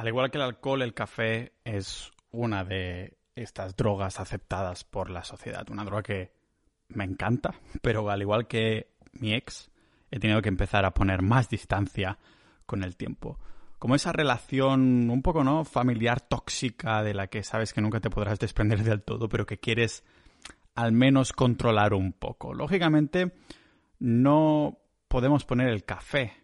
Al 0.00 0.08
igual 0.08 0.30
que 0.30 0.38
el 0.38 0.44
alcohol, 0.44 0.80
el 0.80 0.94
café 0.94 1.52
es 1.62 2.10
una 2.30 2.64
de 2.64 3.18
estas 3.34 3.76
drogas 3.76 4.18
aceptadas 4.18 4.82
por 4.82 5.10
la 5.10 5.24
sociedad. 5.24 5.68
Una 5.68 5.84
droga 5.84 6.02
que 6.02 6.32
me 6.88 7.04
encanta, 7.04 7.52
pero 7.82 8.08
al 8.08 8.22
igual 8.22 8.46
que 8.46 8.94
mi 9.12 9.34
ex, 9.34 9.70
he 10.10 10.18
tenido 10.18 10.40
que 10.40 10.48
empezar 10.48 10.86
a 10.86 10.94
poner 10.94 11.20
más 11.20 11.50
distancia 11.50 12.16
con 12.64 12.82
el 12.82 12.96
tiempo. 12.96 13.38
Como 13.78 13.94
esa 13.94 14.10
relación 14.10 15.10
un 15.10 15.20
poco, 15.20 15.44
¿no? 15.44 15.66
Familiar 15.66 16.22
tóxica 16.22 17.02
de 17.02 17.12
la 17.12 17.26
que 17.26 17.42
sabes 17.42 17.74
que 17.74 17.82
nunca 17.82 18.00
te 18.00 18.08
podrás 18.08 18.38
desprender 18.38 18.82
del 18.82 19.02
todo, 19.02 19.28
pero 19.28 19.44
que 19.44 19.60
quieres 19.60 20.02
al 20.74 20.92
menos 20.92 21.34
controlar 21.34 21.92
un 21.92 22.14
poco. 22.14 22.54
Lógicamente, 22.54 23.34
no 23.98 24.78
podemos 25.08 25.44
poner 25.44 25.68
el 25.68 25.84
café 25.84 26.39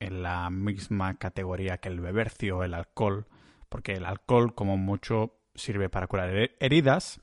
en 0.00 0.22
la 0.22 0.50
misma 0.50 1.14
categoría 1.14 1.78
que 1.78 1.88
el 1.88 2.00
bebercio 2.00 2.62
el 2.62 2.74
alcohol, 2.74 3.26
porque 3.68 3.92
el 3.92 4.04
alcohol, 4.04 4.54
como 4.54 4.76
mucho, 4.76 5.38
sirve 5.54 5.88
para 5.88 6.06
curar 6.06 6.50
heridas 6.60 7.20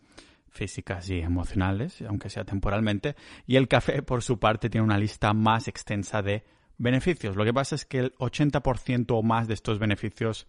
físicas 0.50 1.10
y 1.10 1.20
emocionales, 1.20 2.02
aunque 2.02 2.30
sea 2.30 2.46
temporalmente, 2.46 3.16
y 3.46 3.58
el 3.58 3.68
café, 3.68 4.02
por 4.02 4.24
su 4.24 4.40
parte, 4.40 4.70
tiene 4.70 4.86
una 4.86 4.98
lista 4.98 5.34
más 5.34 5.68
extensa 5.68 6.22
de 6.22 6.46
beneficios. 6.78 7.36
Lo 7.36 7.44
que 7.44 7.54
pasa 7.54 7.76
es 7.76 7.86
que 7.86 8.00
el 8.00 8.16
80% 8.16 9.12
o 9.12 9.24
más 9.24 9.48
de 9.48 9.54
estos 9.54 9.80
beneficios 9.80 10.48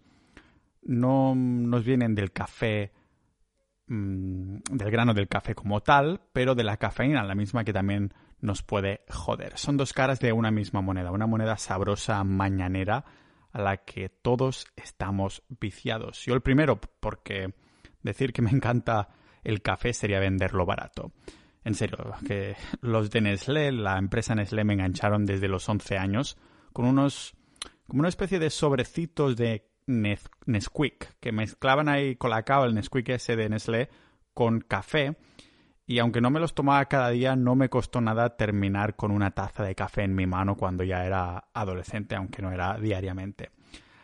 no 0.81 1.35
nos 1.35 1.83
vienen 1.83 2.15
del 2.15 2.31
café, 2.31 2.93
mm, 3.87 4.57
del 4.71 4.91
grano 4.91 5.13
del 5.13 5.27
café 5.27 5.53
como 5.53 5.81
tal, 5.81 6.21
pero 6.31 6.55
de 6.55 6.63
la 6.63 6.77
cafeína, 6.77 7.23
la 7.23 7.35
misma 7.35 7.63
que 7.63 7.73
también 7.73 8.13
nos 8.39 8.63
puede 8.63 9.01
joder. 9.09 9.57
Son 9.57 9.77
dos 9.77 9.93
caras 9.93 10.19
de 10.19 10.33
una 10.33 10.51
misma 10.51 10.81
moneda, 10.81 11.11
una 11.11 11.27
moneda 11.27 11.57
sabrosa 11.57 12.23
mañanera 12.23 13.05
a 13.51 13.61
la 13.61 13.77
que 13.77 14.09
todos 14.09 14.67
estamos 14.75 15.43
viciados. 15.59 16.23
Yo 16.25 16.33
el 16.33 16.41
primero, 16.41 16.79
porque 16.99 17.53
decir 18.03 18.33
que 18.33 18.41
me 18.41 18.51
encanta 18.51 19.09
el 19.43 19.61
café 19.61 19.93
sería 19.93 20.19
venderlo 20.19 20.65
barato. 20.65 21.11
En 21.63 21.73
serio, 21.73 21.97
que 22.25 22.55
los 22.81 23.09
de 23.09 23.21
Nestlé, 23.21 23.71
la 23.71 23.97
empresa 23.97 24.35
Nestlé 24.35 24.63
me 24.63 24.73
engancharon 24.73 25.25
desde 25.25 25.47
los 25.47 25.67
11 25.67 25.97
años 25.97 26.37
con 26.71 26.85
unos, 26.85 27.35
como 27.87 27.99
una 27.99 28.09
especie 28.09 28.39
de 28.39 28.49
sobrecitos 28.49 29.35
de 29.35 29.69
Nesquik, 29.85 31.17
que 31.19 31.31
mezclaban 31.31 31.89
ahí 31.89 32.15
con 32.15 32.29
la 32.29 32.43
cava 32.43 32.65
el 32.65 32.73
Nesquik 32.73 33.09
ese 33.09 33.35
de 33.35 33.49
Nestlé 33.49 33.89
con 34.33 34.61
café 34.61 35.17
y 35.89 35.99
aunque 35.99 36.19
no 36.19 36.29
me 36.29 36.41
los 36.41 36.53
tomaba 36.53 36.85
cada 36.85 37.09
día, 37.11 37.37
no 37.37 37.55
me 37.55 37.69
costó 37.69 38.01
nada 38.01 38.35
terminar 38.35 38.97
con 38.97 39.09
una 39.09 39.31
taza 39.31 39.63
de 39.63 39.73
café 39.73 40.03
en 40.03 40.13
mi 40.13 40.27
mano 40.27 40.57
cuando 40.57 40.83
ya 40.83 41.05
era 41.05 41.45
adolescente, 41.53 42.13
aunque 42.15 42.41
no 42.41 42.51
era 42.51 42.77
diariamente. 42.77 43.51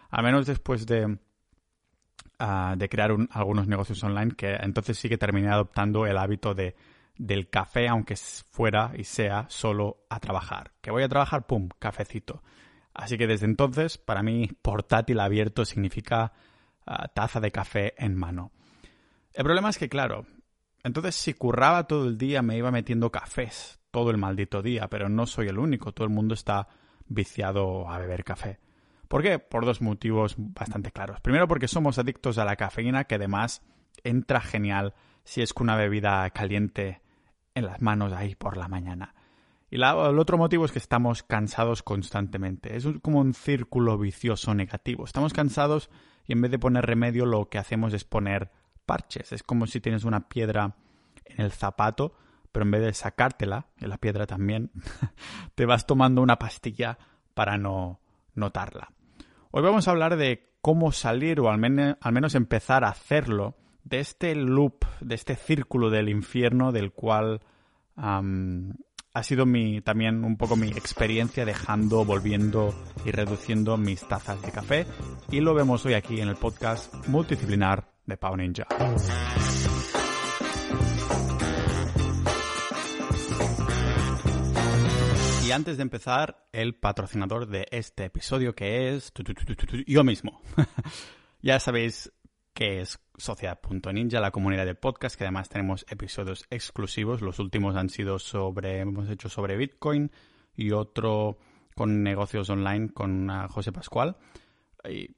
Al 0.10 0.24
menos 0.24 0.46
después 0.46 0.86
de, 0.86 1.18
ah, 2.40 2.76
de 2.78 2.88
crear 2.88 3.12
algunos 3.32 3.68
negocios 3.68 4.02
online, 4.02 4.32
que 4.32 4.54
entonces 4.54 4.98
sí 4.98 5.10
que 5.10 5.18
terminé 5.18 5.50
adoptando 5.50 6.06
el 6.06 6.18
hábito 6.18 6.54
de, 6.54 6.74
del 7.18 7.50
café, 7.50 7.90
aunque 7.90 8.16
fuera 8.16 8.94
y 8.98 9.04
sea 9.04 9.46
solo 9.50 10.06
a 10.10 10.22
trabajar. 10.22 10.72
Que 10.80 10.90
voy 10.90 11.04
a 11.04 11.10
trabajar, 11.10 11.46
pum, 11.46 11.68
cafecito. 11.80 12.44
Así 12.94 13.18
que 13.18 13.28
desde 13.28 13.46
entonces, 13.46 13.98
para 13.98 14.24
mí, 14.24 14.50
portátil 14.62 15.20
abierto 15.20 15.66
significa 15.66 16.32
ah, 16.86 17.10
taza 17.10 17.42
de 17.42 17.52
café 17.52 17.94
en 17.98 18.16
mano. 18.16 18.54
El 19.34 19.44
problema 19.44 19.70
es 19.70 19.78
que, 19.78 19.90
claro, 19.90 20.28
entonces, 20.84 21.16
si 21.16 21.34
curraba 21.34 21.88
todo 21.88 22.08
el 22.08 22.18
día, 22.18 22.42
me 22.42 22.58
iba 22.58 22.72
metiendo 22.72 23.12
cafés 23.12 23.80
todo 23.92 24.12
el 24.12 24.18
maldito 24.18 24.62
día, 24.62 24.90
pero 24.90 25.08
no 25.08 25.26
soy 25.26 25.48
el 25.48 25.60
único. 25.60 25.94
Todo 25.94 26.06
el 26.06 26.14
mundo 26.14 26.34
está 26.34 26.68
viciado 27.08 27.90
a 27.90 27.98
beber 28.00 28.24
café. 28.24 28.60
¿Por 29.08 29.22
qué? 29.22 29.40
Por 29.40 29.66
dos 29.66 29.82
motivos 29.82 30.36
bastante 30.38 30.92
claros. 30.92 31.22
Primero, 31.22 31.48
porque 31.48 31.68
somos 31.68 32.00
adictos 32.00 32.38
a 32.38 32.46
la 32.46 32.56
cafeína, 32.56 33.04
que 33.06 33.16
además 33.16 33.62
entra 34.04 34.42
genial 34.42 34.94
si 35.24 35.42
es 35.42 35.54
con 35.54 35.66
una 35.66 35.78
bebida 35.78 36.30
caliente 36.32 37.02
en 37.56 37.66
las 37.66 37.82
manos 37.82 38.12
ahí 38.12 38.36
por 38.36 38.58
la 38.58 38.68
mañana. 38.68 39.14
Y 39.70 39.76
el 39.78 40.20
otro 40.20 40.38
motivo 40.38 40.66
es 40.66 40.72
que 40.72 40.80
estamos 40.80 41.24
cansados 41.24 41.82
constantemente. 41.82 42.76
Es 42.76 42.88
como 43.02 43.20
un 43.20 43.34
círculo 43.34 43.98
vicioso 43.98 44.54
negativo. 44.54 45.06
Estamos 45.06 45.34
cansados 45.34 45.90
y 46.26 46.34
en 46.34 46.42
vez 46.42 46.52
de 46.52 46.60
poner 46.60 46.86
remedio 46.86 47.26
lo 47.26 47.50
que 47.50 47.58
hacemos 47.58 47.94
es 47.94 48.04
poner 48.04 48.52
parches. 48.86 49.32
Es 49.32 49.44
como 49.44 49.68
si 49.68 49.80
tienes 49.80 50.04
una 50.04 50.28
piedra 50.28 50.76
en 51.26 51.42
el 51.42 51.52
zapato, 51.52 52.16
pero 52.52 52.66
en 52.66 52.72
vez 52.72 52.82
de 52.82 52.94
sacártela, 52.94 53.68
en 53.78 53.90
la 53.90 53.98
piedra 53.98 54.28
también, 54.28 54.72
te 55.56 55.66
vas 55.66 55.86
tomando 55.86 56.22
una 56.22 56.38
pastilla 56.38 56.98
para 57.34 57.58
no 57.58 58.00
notarla. 58.36 58.92
Hoy 59.52 59.64
vamos 59.64 59.88
a 59.88 59.92
hablar 59.92 60.18
de 60.18 60.54
cómo 60.62 60.92
salir 60.92 61.40
o 61.40 61.50
al, 61.50 61.60
menos 61.60 62.36
empezar 62.36 62.84
a 62.84 62.90
hacerlo 62.90 63.56
de 63.84 64.00
este 64.00 64.34
loop, 64.36 64.86
de 65.02 65.16
este 65.16 65.36
círculo 65.36 65.90
del 65.90 66.10
infierno 66.10 66.72
del 66.72 66.92
cual 66.92 67.42
ha 67.96 69.24
sido 69.24 69.46
mi, 69.46 69.82
también 69.82 70.24
un 70.24 70.38
poco 70.38 70.56
mi 70.56 70.70
experiencia 70.70 71.46
dejando, 71.46 72.06
volviendo 72.06 72.74
y 73.06 73.12
reduciendo 73.12 73.78
mis 73.78 74.08
tazas 74.08 74.42
de 74.42 74.52
café. 74.52 74.88
Y 75.30 75.42
lo 75.42 75.54
vemos 75.54 75.86
hoy 75.86 75.94
aquí 75.94 76.20
en 76.22 76.30
el 76.30 76.36
podcast 76.36 76.94
multidisciplinar 77.08 77.93
de 78.06 78.18
Pau 78.18 78.36
Ninja. 78.36 78.68
Y 85.46 85.52
antes 85.52 85.78
de 85.78 85.84
empezar, 85.84 86.48
el 86.54 86.76
patrocinador 86.76 87.48
de 87.48 87.68
este 87.72 88.06
episodio 88.06 88.56
que 88.56 88.96
es 88.96 89.12
yo 89.86 90.04
mismo. 90.04 90.42
ya 91.42 91.60
sabéis 91.60 92.12
que 92.54 92.82
es 92.82 93.00
Sociedad.ninja, 93.18 94.20
la 94.20 94.32
comunidad 94.32 94.66
del 94.66 94.78
podcast, 94.78 95.16
que 95.16 95.26
además 95.26 95.50
tenemos 95.50 95.86
episodios 95.90 96.46
exclusivos. 96.50 97.22
Los 97.22 97.40
últimos 97.40 97.76
han 97.76 97.90
sido 97.90 98.20
sobre, 98.20 98.80
hemos 98.80 99.10
hecho 99.10 99.30
sobre 99.30 99.58
Bitcoin 99.58 100.12
y 100.56 100.72
otro 100.72 101.38
con 101.76 102.04
negocios 102.04 102.50
online 102.50 102.90
con 102.94 103.30
José 103.50 103.72
Pascual 103.72 104.18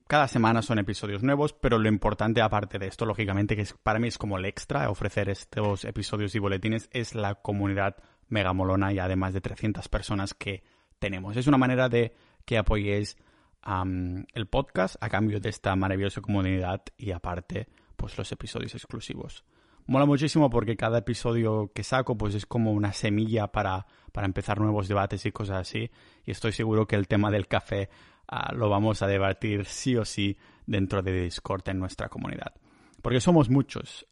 cada 0.08 0.28
semana 0.28 0.62
son 0.62 0.78
episodios 0.80 1.24
nuevos, 1.24 1.54
pero 1.54 1.80
lo 1.80 1.90
importante 1.90 2.42
aparte 2.42 2.78
de 2.78 2.88
esto, 2.88 3.06
lógicamente, 3.06 3.56
que 3.56 3.66
para 3.82 4.00
mí 4.00 4.08
es 4.08 4.18
como 4.18 4.38
el 4.38 4.46
extra, 4.46 4.90
ofrecer 4.90 5.30
estos 5.30 5.86
episodios 5.86 6.36
y 6.36 6.40
boletines, 6.40 6.88
es 6.92 7.16
la 7.16 7.36
comunidad 7.36 7.96
megamolona 8.28 8.94
y 8.94 9.00
además 9.00 9.34
de 9.34 9.42
300 9.42 9.88
personas 9.90 10.34
que 10.34 10.64
tenemos. 11.00 11.36
Es 11.38 11.48
una 11.48 11.58
manera 11.58 11.90
de 11.90 12.16
que 12.46 12.58
apoyéis 12.58 13.18
el 13.66 14.48
podcast 14.48 14.96
a 15.02 15.10
cambio 15.10 15.40
de 15.40 15.50
esta 15.50 15.76
maravillosa 15.76 16.22
comunidad 16.22 16.84
y 16.98 17.12
aparte, 17.12 17.68
pues 17.96 18.16
los 18.18 18.32
episodios 18.32 18.76
exclusivos. 18.76 19.44
Mola 19.88 20.06
muchísimo 20.06 20.50
porque 20.50 20.76
cada 20.76 21.00
episodio 21.00 21.72
que 21.74 21.84
saco 21.84 22.18
pues 22.18 22.34
es 22.34 22.46
como 22.46 22.72
una 22.72 22.94
semilla 22.94 23.52
para, 23.52 23.86
para 24.12 24.26
empezar 24.26 24.60
nuevos 24.60 24.88
debates 24.88 25.26
y 25.26 25.32
cosas 25.32 25.58
así. 25.58 25.92
Y 26.24 26.32
estoy 26.32 26.52
seguro 26.52 26.88
que 26.88 26.96
el 26.96 27.08
tema 27.08 27.30
del 27.30 27.48
café 27.48 27.90
Ah, 28.28 28.54
lo 28.54 28.70
vamos 28.70 29.02
a 29.02 29.08
debatir 29.08 29.66
sí 29.66 29.96
o 29.96 30.06
sí 30.06 30.38
dentro 30.66 31.02
de 31.02 31.24
Discord 31.24 31.68
en 31.70 31.80
nuestra 31.80 32.10
comunidad. 32.10 32.54
Porque 33.02 33.22
somos 33.22 33.50
muchos. 33.50 34.08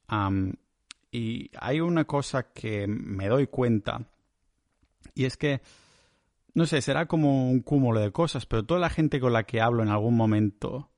y 1.12 1.52
hay 1.60 1.80
una 1.80 2.06
cosa 2.06 2.52
que 2.54 2.88
me 2.88 3.28
doy 3.28 3.48
cuenta 3.48 4.08
y 5.16 5.26
es 5.26 5.38
que, 5.38 5.62
no 6.54 6.66
sé, 6.66 6.82
será 6.82 7.08
como 7.08 7.50
un 7.50 7.62
cúmulo 7.62 8.00
de 8.00 8.12
cosas, 8.12 8.46
pero 8.46 8.64
toda 8.64 8.80
la 8.80 8.90
gente 8.90 9.20
con 9.20 9.34
la 9.34 9.44
que 9.44 9.62
hablo 9.62 9.84
en 9.84 9.90
algún 9.90 10.16
momento, 10.16 10.92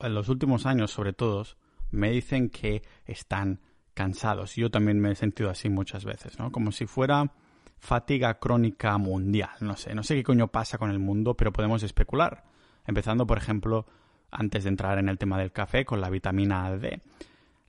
en 0.00 0.14
los 0.14 0.28
últimos 0.28 0.66
años 0.66 0.90
sobre 0.90 1.12
todo, 1.12 1.44
me 1.90 2.10
dicen 2.10 2.50
que 2.50 2.82
están 3.06 3.60
cansados. 3.94 4.56
Yo 4.56 4.70
también 4.70 5.00
me 5.00 5.12
he 5.12 5.14
sentido 5.14 5.50
así 5.50 5.68
muchas 5.68 6.04
veces, 6.04 6.38
¿no? 6.38 6.50
Como 6.50 6.72
si 6.72 6.86
fuera 6.86 7.32
fatiga 7.78 8.38
crónica 8.38 8.96
mundial. 8.98 9.50
No 9.60 9.76
sé, 9.76 9.94
no 9.94 10.02
sé 10.02 10.14
qué 10.16 10.24
coño 10.24 10.48
pasa 10.48 10.78
con 10.78 10.90
el 10.90 10.98
mundo, 10.98 11.34
pero 11.34 11.52
podemos 11.52 11.82
especular. 11.82 12.44
Empezando, 12.86 13.26
por 13.26 13.38
ejemplo, 13.38 13.86
antes 14.30 14.64
de 14.64 14.70
entrar 14.70 14.98
en 14.98 15.08
el 15.08 15.18
tema 15.18 15.38
del 15.38 15.52
café, 15.52 15.84
con 15.84 16.00
la 16.00 16.10
vitamina 16.10 16.70
D. 16.76 17.00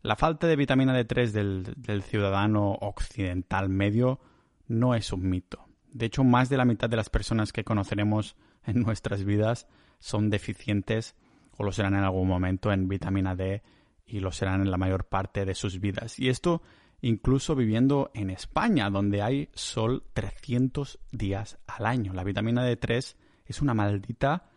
La 0.01 0.15
falta 0.15 0.47
de 0.47 0.55
vitamina 0.55 0.97
D3 0.99 1.31
del, 1.31 2.03
ciudadano 2.03 2.73
occidental 2.73 3.69
medio 3.69 4.19
no 4.67 4.93
es 4.95 5.11
un 5.11 5.29
mito. 5.29 5.65
De 5.91 6.07
hecho, 6.07 6.23
más 6.23 6.49
de 6.49 6.57
la 6.57 6.65
mitad 6.65 6.89
de 6.89 6.97
las 6.97 7.09
personas 7.09 7.53
que 7.53 7.63
conoceremos 7.63 8.35
en 8.65 8.81
nuestras 8.81 9.23
vidas 9.23 9.67
son 9.99 10.29
deficientes 10.29 11.15
o 11.57 11.63
lo 11.63 11.71
serán 11.71 11.95
en 11.95 12.03
algún 12.03 12.27
momento 12.27 12.71
en 12.71 12.87
vitamina 12.87 13.35
D 13.35 13.63
y 14.05 14.19
lo 14.19 14.31
serán 14.31 14.61
en 14.61 14.69
la 14.69 14.77
mayor 14.77 15.05
parte 15.05 15.45
de 15.45 15.55
sus 15.55 15.79
vidas. 15.79 16.19
Y 16.19 16.29
esto 16.29 16.61
incluso 17.01 17.55
viviendo 17.55 18.11
en 18.13 18.29
España, 18.29 18.89
donde 18.89 19.21
hay 19.21 19.49
sol 19.53 20.03
300 20.13 20.99
días 21.11 21.57
al 21.67 21.85
año. 21.85 22.13
La 22.13 22.23
vitamina 22.23 22.67
D3 22.67 23.15
es 23.45 23.61
una 23.61 23.73
maldita 23.73 24.49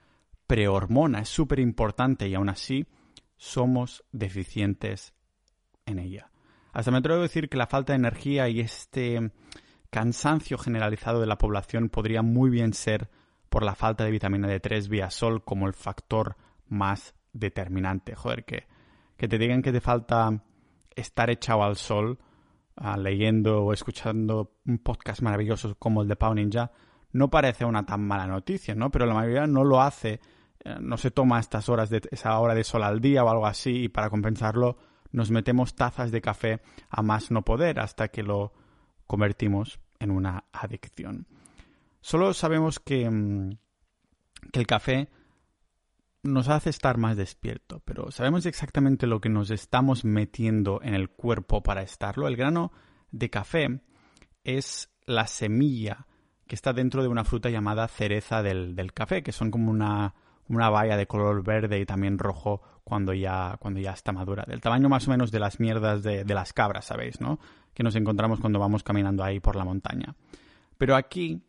prehormona, 0.49 1.21
es 1.21 1.29
súper 1.29 1.61
importante 1.61 2.27
y 2.27 2.35
aún 2.35 2.49
así 2.49 2.89
somos 3.37 4.05
deficientes 4.11 5.15
en 5.87 6.01
ella. 6.01 6.33
Hasta 6.73 6.91
me 6.91 6.99
atrevo 6.99 7.21
a 7.21 7.23
decir 7.23 7.49
que 7.49 7.57
la 7.57 7.69
falta 7.69 7.93
de 7.93 7.99
energía 7.99 8.49
y 8.49 8.59
este 8.59 9.31
cansancio 9.91 10.59
generalizado 10.59 11.21
de 11.21 11.27
la 11.27 11.39
población 11.39 11.91
podría 11.91 12.23
muy 12.23 12.51
bien 12.51 12.73
ser 12.73 13.11
por 13.49 13.63
la 13.63 13.75
falta 13.75 14.05
de 14.05 14.11
vitamina 14.11 14.49
D3 14.49 14.89
vía 14.89 15.11
sol 15.11 15.45
como 15.45 15.67
el 15.67 15.75
factor 15.75 16.37
más 16.67 17.15
determinante. 17.33 18.15
Joder, 18.15 18.45
que, 18.45 18.67
que 19.17 19.29
te 19.29 19.39
digan 19.39 19.63
que 19.63 19.73
te 19.73 19.81
falta 19.81 20.43
estar 20.97 21.31
echado 21.31 21.63
al 21.63 21.77
sol 21.77 22.19
uh, 22.77 22.99
leyendo 22.99 23.65
o 23.65 23.73
escuchando 23.73 24.57
un 24.67 24.79
podcast 24.79 25.23
maravilloso 25.23 25.77
como 25.79 26.03
el 26.03 26.09
de 26.09 26.17
Pau 26.17 26.35
Ninja 26.35 26.73
no 27.13 27.31
parece 27.31 27.65
una 27.65 27.87
tan 27.87 28.07
mala 28.07 28.27
noticia, 28.27 28.75
¿no? 28.75 28.91
Pero 28.91 29.07
la 29.07 29.15
mayoría 29.15 29.47
no 29.47 29.65
lo 29.65 29.81
hace, 29.81 30.21
no 30.81 30.97
se 30.97 31.11
toma 31.11 31.41
estas 31.41 31.69
horas 31.69 31.91
de 31.91 32.03
esa 32.11 32.39
hora 32.39 32.55
de 32.55 32.65
sol 32.65 32.83
al 32.83 33.01
día 33.01 33.25
o 33.25 33.31
algo 33.31 33.47
así 33.47 33.85
y 33.85 33.89
para 33.89 34.11
compensarlo 34.11 34.79
nos 35.11 35.31
metemos 35.31 35.75
tazas 35.75 36.11
de 36.11 36.21
café 36.21 36.61
a 36.91 37.03
más 37.03 37.31
no 37.31 37.43
poder 37.43 37.81
hasta 37.81 38.09
que 38.09 38.23
lo 38.23 38.53
convertimos 39.07 39.81
en 39.99 40.11
una 40.11 40.45
adicción. 40.53 41.27
Solo 42.01 42.35
sabemos 42.35 42.79
que, 42.79 43.09
mm, 43.09 43.59
que 44.53 44.61
el 44.61 44.67
café 44.67 45.09
nos 46.23 46.49
hace 46.49 46.71
estar 46.71 46.99
más 46.99 47.17
despierto, 47.17 47.81
pero 47.85 48.11
¿sabemos 48.11 48.45
exactamente 48.47 49.07
lo 49.07 49.21
que 49.21 49.29
nos 49.29 49.51
estamos 49.51 50.05
metiendo 50.05 50.81
en 50.83 50.95
el 50.95 51.11
cuerpo 51.11 51.63
para 51.63 51.83
estarlo? 51.83 52.29
El 52.29 52.37
grano 52.37 52.73
de 53.11 53.31
café 53.31 53.81
es 54.45 54.91
la 55.07 55.27
semilla 55.27 56.07
que 56.47 56.55
está 56.55 56.73
dentro 56.73 57.03
de 57.03 57.09
una 57.09 57.25
fruta 57.25 57.51
llamada 57.51 57.87
cereza 57.89 58.43
del, 58.43 58.93
café, 58.95 59.23
que 59.23 59.33
son 59.33 59.51
como 59.51 59.71
una, 59.71 60.15
una 60.49 60.71
valla 60.71 60.97
de 60.97 61.07
color 61.07 61.43
verde 61.43 61.79
y 61.79 61.87
también 61.87 62.19
rojo 62.19 62.63
cuando 62.85 63.13
ya, 63.13 63.57
cuando 63.61 63.81
ya 63.81 63.93
está 63.93 64.13
madura. 64.13 64.45
Del 64.47 64.61
tamaño 64.61 64.89
más 64.89 65.07
o 65.07 65.11
menos 65.11 65.31
de 65.31 65.41
las 65.41 65.61
mierdas 65.61 66.03
de, 66.03 66.25
de 66.25 66.35
las 66.35 66.53
cabras, 66.53 66.87
¿sabéis? 66.87 67.21
¿no? 67.21 67.39
Que 67.75 67.83
nos 67.83 67.95
encontramos 67.97 68.41
cuando 68.41 68.59
vamos 68.59 68.83
caminando 68.83 69.23
ahí 69.23 69.41
por 69.41 69.57
la 69.57 69.65
montaña. 69.65 70.15
Pero 70.79 70.97
aquí 70.97 71.43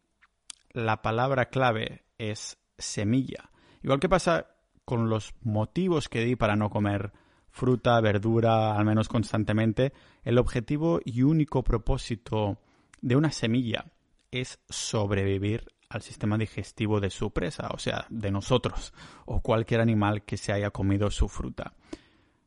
la 0.71 1.01
palabra 1.01 1.45
clave 1.49 2.03
es 2.17 2.57
semilla. 2.77 3.49
Igual 3.81 3.99
que 3.99 4.09
pasa 4.09 4.47
con 4.85 5.09
los 5.09 5.33
motivos 5.41 6.09
que 6.09 6.23
di 6.25 6.35
para 6.35 6.55
no 6.55 6.69
comer 6.69 7.11
fruta, 7.51 7.99
verdura, 8.01 8.75
al 8.75 8.85
menos 8.85 9.07
constantemente, 9.07 9.93
el 10.23 10.37
objetivo 10.37 10.99
y 11.03 11.23
único 11.23 11.63
propósito 11.63 12.59
de 13.01 13.15
una 13.15 13.31
semilla 13.31 13.85
es 14.31 14.59
sobrevivir 14.69 15.65
al 15.89 16.01
sistema 16.01 16.37
digestivo 16.37 16.99
de 16.99 17.09
su 17.09 17.31
presa, 17.31 17.69
o 17.73 17.79
sea, 17.79 18.05
de 18.09 18.31
nosotros 18.31 18.93
o 19.25 19.41
cualquier 19.41 19.81
animal 19.81 20.23
que 20.23 20.37
se 20.37 20.53
haya 20.53 20.69
comido 20.69 21.09
su 21.09 21.27
fruta. 21.27 21.73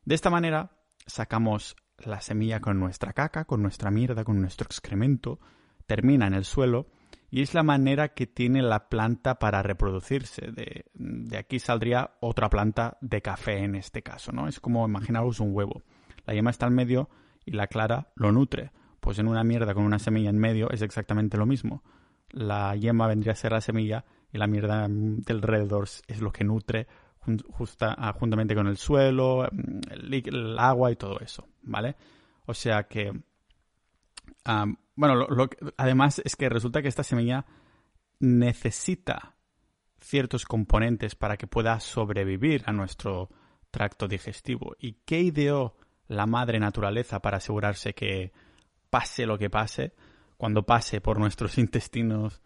De 0.05 0.15
esta 0.15 0.29
manera 0.29 0.71
sacamos 1.05 1.75
la 1.97 2.21
semilla 2.21 2.61
con 2.61 2.79
nuestra 2.79 3.13
caca, 3.13 3.45
con 3.45 3.61
nuestra 3.61 3.91
mierda, 3.91 4.23
con 4.23 4.39
nuestro 4.39 4.65
excremento, 4.65 5.39
termina 5.85 6.27
en 6.27 6.33
el 6.33 6.45
suelo 6.45 6.87
y 7.29 7.41
es 7.41 7.53
la 7.53 7.63
manera 7.63 8.09
que 8.09 8.27
tiene 8.27 8.61
la 8.61 8.87
planta 8.89 9.39
para 9.39 9.61
reproducirse. 9.61 10.51
De, 10.51 11.37
aquí 11.37 11.59
saldría 11.59 12.11
otra 12.21 12.49
planta 12.49 12.97
de 13.01 13.21
café 13.21 13.57
en 13.63 13.75
este 13.75 14.03
caso, 14.03 14.31
¿no? 14.31 14.47
Es 14.47 14.59
como 14.59 14.85
imaginaros 14.85 15.39
un 15.39 15.53
huevo. 15.53 15.83
La 16.25 16.33
yema 16.33 16.51
está 16.51 16.65
al 16.65 16.71
medio 16.71 17.09
y 17.43 17.51
la 17.51 17.67
clara 17.67 18.11
lo 18.15 18.31
nutre. 18.31 18.71
Pues 18.99 19.19
en 19.19 19.27
una 19.27 19.43
mierda 19.43 19.73
con 19.73 19.83
una 19.83 19.99
semilla 19.99 20.29
en 20.29 20.37
medio 20.37 20.69
es 20.69 20.81
exactamente 20.81 21.37
lo 21.37 21.45
mismo. 21.45 21.83
La 22.33 22.75
yema 22.75 23.07
vendría 23.07 23.33
a 23.33 23.35
ser 23.35 23.53
la 23.53 23.61
semilla 23.61 24.03
y 24.31 24.37
la 24.37 24.47
mierda 24.47 24.87
del 24.89 25.41
es 26.07 26.21
lo 26.21 26.31
que 26.31 26.43
nutre 26.43 26.87
justa, 27.51 27.95
ah, 27.97 28.13
juntamente 28.13 28.53
con 28.53 28.67
el 28.67 28.77
suelo, 28.77 29.47
el, 29.47 30.13
el, 30.13 30.59
agua 30.59 30.91
y 30.91 30.97
todo 30.97 31.19
eso, 31.21 31.47
¿vale? 31.61 31.95
O 32.45 32.53
sea 32.53 32.83
que 32.83 33.13
bueno, 34.95 35.15
lo, 35.15 35.49
además 35.77 36.21
es 36.23 36.35
que 36.35 36.49
resulta 36.49 36.81
que 36.81 36.87
esta 36.87 37.03
semilla 37.03 37.45
necesita 38.19 39.35
ciertos 39.99 40.45
componentes 40.45 41.15
para 41.15 41.37
que 41.37 41.47
pueda 41.47 41.79
sobrevivir 41.79 42.63
a 42.65 42.73
nuestro 42.73 43.29
tracto 43.71 44.07
digestivo. 44.07 44.75
¿Y 44.79 44.93
qué 45.05 45.21
ideó 45.21 45.75
la 46.07 46.25
madre 46.25 46.59
naturaleza 46.59 47.21
para 47.21 47.37
asegurarse 47.37 47.93
que 47.93 48.33
pase 48.89 49.25
lo 49.25 49.37
que 49.37 49.49
pase, 49.49 49.95
cuando 50.43 50.65
pase 50.65 50.99
por 50.99 51.19
nuestros 51.19 51.57
intestinos, 51.57 52.41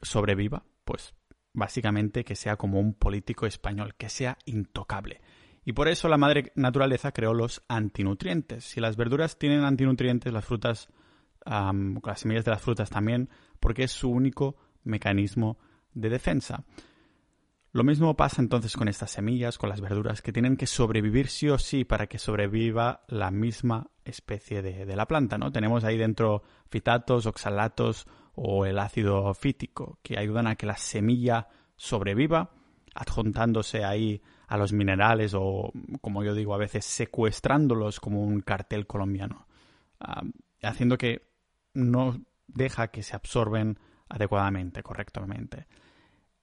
sobreviva? 0.00 0.64
Pues 0.82 1.14
básicamente 1.52 2.24
que 2.24 2.34
sea 2.34 2.56
como 2.56 2.80
un 2.80 2.94
político 2.94 3.44
español, 3.44 3.94
que 3.96 4.08
sea 4.08 4.38
intocable. 4.46 5.20
Y 5.62 5.74
por 5.74 5.88
eso 5.88 6.08
la 6.08 6.16
madre 6.16 6.52
naturaleza 6.54 7.12
creó 7.12 7.34
los 7.34 7.62
antinutrientes. 7.68 8.64
Si 8.64 8.80
las 8.80 8.96
verduras 8.96 9.38
tienen 9.38 9.64
antinutrientes, 9.64 10.32
las 10.32 10.46
frutas, 10.46 10.88
las 11.44 12.18
semillas 12.18 12.46
de 12.46 12.50
las 12.50 12.62
frutas 12.62 12.88
también, 12.88 13.28
porque 13.60 13.84
es 13.84 13.92
su 13.92 14.08
único 14.10 14.56
mecanismo 14.84 15.58
de 15.92 16.08
defensa. 16.08 16.64
Lo 17.72 17.84
mismo 17.84 18.16
pasa 18.16 18.40
entonces 18.40 18.74
con 18.74 18.88
estas 18.88 19.10
semillas, 19.10 19.58
con 19.58 19.68
las 19.68 19.82
verduras, 19.82 20.22
que 20.22 20.32
tienen 20.32 20.56
que 20.56 20.66
sobrevivir 20.66 21.28
sí 21.28 21.50
o 21.50 21.58
sí 21.58 21.84
para 21.84 22.06
que 22.06 22.18
sobreviva 22.18 23.04
la 23.06 23.30
misma 23.30 23.90
especie 24.06 24.62
de, 24.62 24.86
de 24.86 24.96
la 24.96 25.06
planta, 25.06 25.38
¿no? 25.38 25.52
Tenemos 25.52 25.84
ahí 25.84 25.96
dentro 25.96 26.42
fitatos, 26.68 27.26
oxalatos 27.26 28.06
o 28.34 28.66
el 28.66 28.78
ácido 28.78 29.32
fítico, 29.34 29.98
que 30.02 30.18
ayudan 30.18 30.46
a 30.46 30.56
que 30.56 30.66
la 30.66 30.76
semilla 30.76 31.48
sobreviva, 31.76 32.50
adjuntándose 32.94 33.84
ahí 33.84 34.22
a 34.46 34.56
los 34.56 34.72
minerales 34.72 35.34
o, 35.34 35.72
como 36.00 36.22
yo 36.22 36.34
digo 36.34 36.54
a 36.54 36.58
veces, 36.58 36.84
secuestrándolos 36.84 38.00
como 38.00 38.22
un 38.22 38.40
cartel 38.40 38.86
colombiano, 38.86 39.46
haciendo 40.62 40.98
que 40.98 41.28
no 41.74 42.20
deja 42.46 42.88
que 42.88 43.02
se 43.02 43.16
absorben 43.16 43.78
adecuadamente, 44.08 44.82
correctamente. 44.82 45.66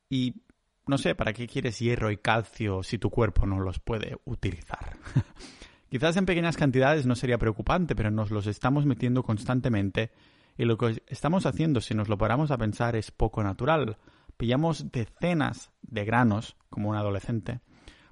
Y 0.09 0.43
no 0.85 0.97
sé, 0.97 1.15
¿para 1.15 1.33
qué 1.33 1.47
quieres 1.47 1.79
hierro 1.79 2.11
y 2.11 2.17
calcio 2.17 2.83
si 2.83 2.97
tu 2.97 3.09
cuerpo 3.09 3.45
no 3.45 3.59
los 3.59 3.79
puede 3.79 4.17
utilizar? 4.25 4.97
Quizás 5.93 6.17
en 6.17 6.25
pequeñas 6.25 6.57
cantidades 6.57 7.05
no 7.05 7.15
sería 7.15 7.37
preocupante, 7.37 7.95
pero 7.95 8.09
nos 8.09 8.31
los 8.31 8.47
estamos 8.47 8.83
metiendo 8.87 9.21
constantemente 9.21 10.09
y 10.57 10.65
lo 10.65 10.75
que 10.75 11.03
estamos 11.05 11.45
haciendo, 11.45 11.81
si 11.81 11.93
nos 11.93 12.09
lo 12.09 12.17
paramos 12.17 12.49
a 12.49 12.57
pensar, 12.57 12.95
es 12.95 13.11
poco 13.11 13.43
natural. 13.43 13.99
Pillamos 14.35 14.91
decenas 14.91 15.71
de 15.83 16.03
granos, 16.03 16.57
como 16.71 16.89
un 16.89 16.95
adolescente, 16.95 17.59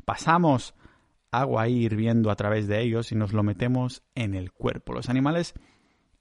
pasamos 0.05 0.75
agua 1.31 1.63
ahí 1.63 1.85
hirviendo 1.85 2.29
a 2.29 2.35
través 2.35 2.67
de 2.67 2.83
ellos 2.83 3.11
y 3.11 3.15
nos 3.15 3.33
lo 3.33 3.41
metemos 3.41 4.03
en 4.13 4.35
el 4.35 4.51
cuerpo. 4.51 4.93
Los 4.93 5.09
animales 5.09 5.55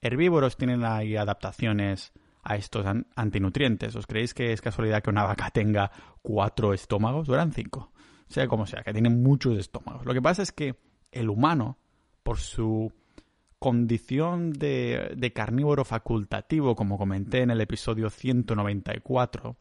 herbívoros 0.01 0.57
tienen 0.57 0.83
ahí 0.83 1.17
adaptaciones 1.17 2.15
a 2.43 2.57
estos 2.57 2.87
antinutrientes. 3.17 3.95
¿Os 3.97 4.07
creéis 4.07 4.33
que 4.33 4.55
es 4.55 4.63
casualidad 4.63 5.03
que 5.03 5.11
una 5.11 5.25
vaca 5.25 5.51
tenga 5.51 5.91
cuatro 6.23 6.73
estómagos? 6.73 7.29
O 7.29 7.35
eran 7.35 7.53
cinco. 7.53 7.93
Sea 8.29 8.49
como 8.49 8.65
sea, 8.65 8.83
que 8.83 8.95
tienen 8.95 9.23
muchos 9.23 9.59
estómagos. 9.59 10.07
Lo 10.07 10.15
que 10.15 10.23
pasa 10.23 10.41
es 10.41 10.53
que 10.53 10.89
el 11.13 11.29
humano, 11.29 11.79
por 12.23 12.39
su 12.39 12.93
condición 13.59 14.53
de, 14.53 15.33
carnívoro 15.35 15.85
facultativo, 15.85 16.75
como 16.75 16.97
comenté 16.97 17.43
en 17.43 17.51
el 17.51 17.61
episodio 17.61 18.09
194, 18.09 19.57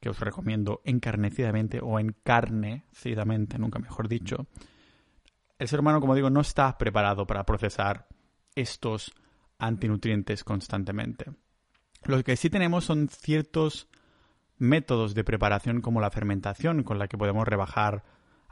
que 0.00 0.08
os 0.08 0.18
recomiendo 0.20 0.80
encarnecidamente 0.84 1.80
o 1.82 1.98
encarnecidamente, 1.98 3.58
nunca 3.58 3.78
mejor 3.78 4.08
dicho, 4.08 4.46
el 5.58 5.68
ser 5.68 5.80
humano, 5.80 6.00
como 6.00 6.14
digo, 6.14 6.30
no 6.30 6.40
está 6.40 6.76
preparado 6.78 7.26
para 7.26 7.44
procesar 7.44 8.08
estos 8.54 9.12
antinutrientes 9.58 10.44
constantemente. 10.44 11.26
Lo 12.04 12.22
que 12.24 12.36
sí 12.36 12.50
tenemos 12.50 12.84
son 12.84 13.08
ciertos 13.08 13.86
métodos 14.58 15.14
de 15.14 15.24
preparación 15.24 15.80
como 15.80 16.00
la 16.00 16.10
fermentación 16.10 16.82
con 16.82 16.98
la 16.98 17.06
que 17.06 17.18
podemos 17.18 17.46
rebajar 17.46 18.02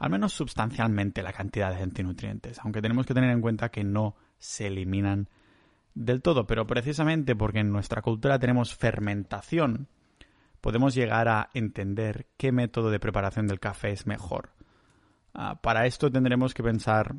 al 0.01 0.09
menos 0.09 0.33
sustancialmente 0.33 1.21
la 1.21 1.31
cantidad 1.31 1.71
de 1.71 1.83
antinutrientes, 1.83 2.57
aunque 2.63 2.81
tenemos 2.81 3.05
que 3.05 3.13
tener 3.13 3.29
en 3.29 3.39
cuenta 3.39 3.69
que 3.69 3.83
no 3.83 4.15
se 4.39 4.65
eliminan 4.65 5.29
del 5.93 6.23
todo, 6.23 6.47
pero 6.47 6.65
precisamente 6.65 7.35
porque 7.35 7.59
en 7.59 7.71
nuestra 7.71 8.01
cultura 8.01 8.39
tenemos 8.39 8.75
fermentación, 8.75 9.89
podemos 10.59 10.95
llegar 10.95 11.27
a 11.27 11.51
entender 11.53 12.25
qué 12.37 12.51
método 12.51 12.89
de 12.89 12.99
preparación 12.99 13.45
del 13.45 13.59
café 13.59 13.91
es 13.91 14.07
mejor. 14.07 14.49
Ah, 15.35 15.61
para 15.61 15.85
esto 15.85 16.09
tendremos 16.09 16.55
que 16.55 16.63
pensar 16.63 17.13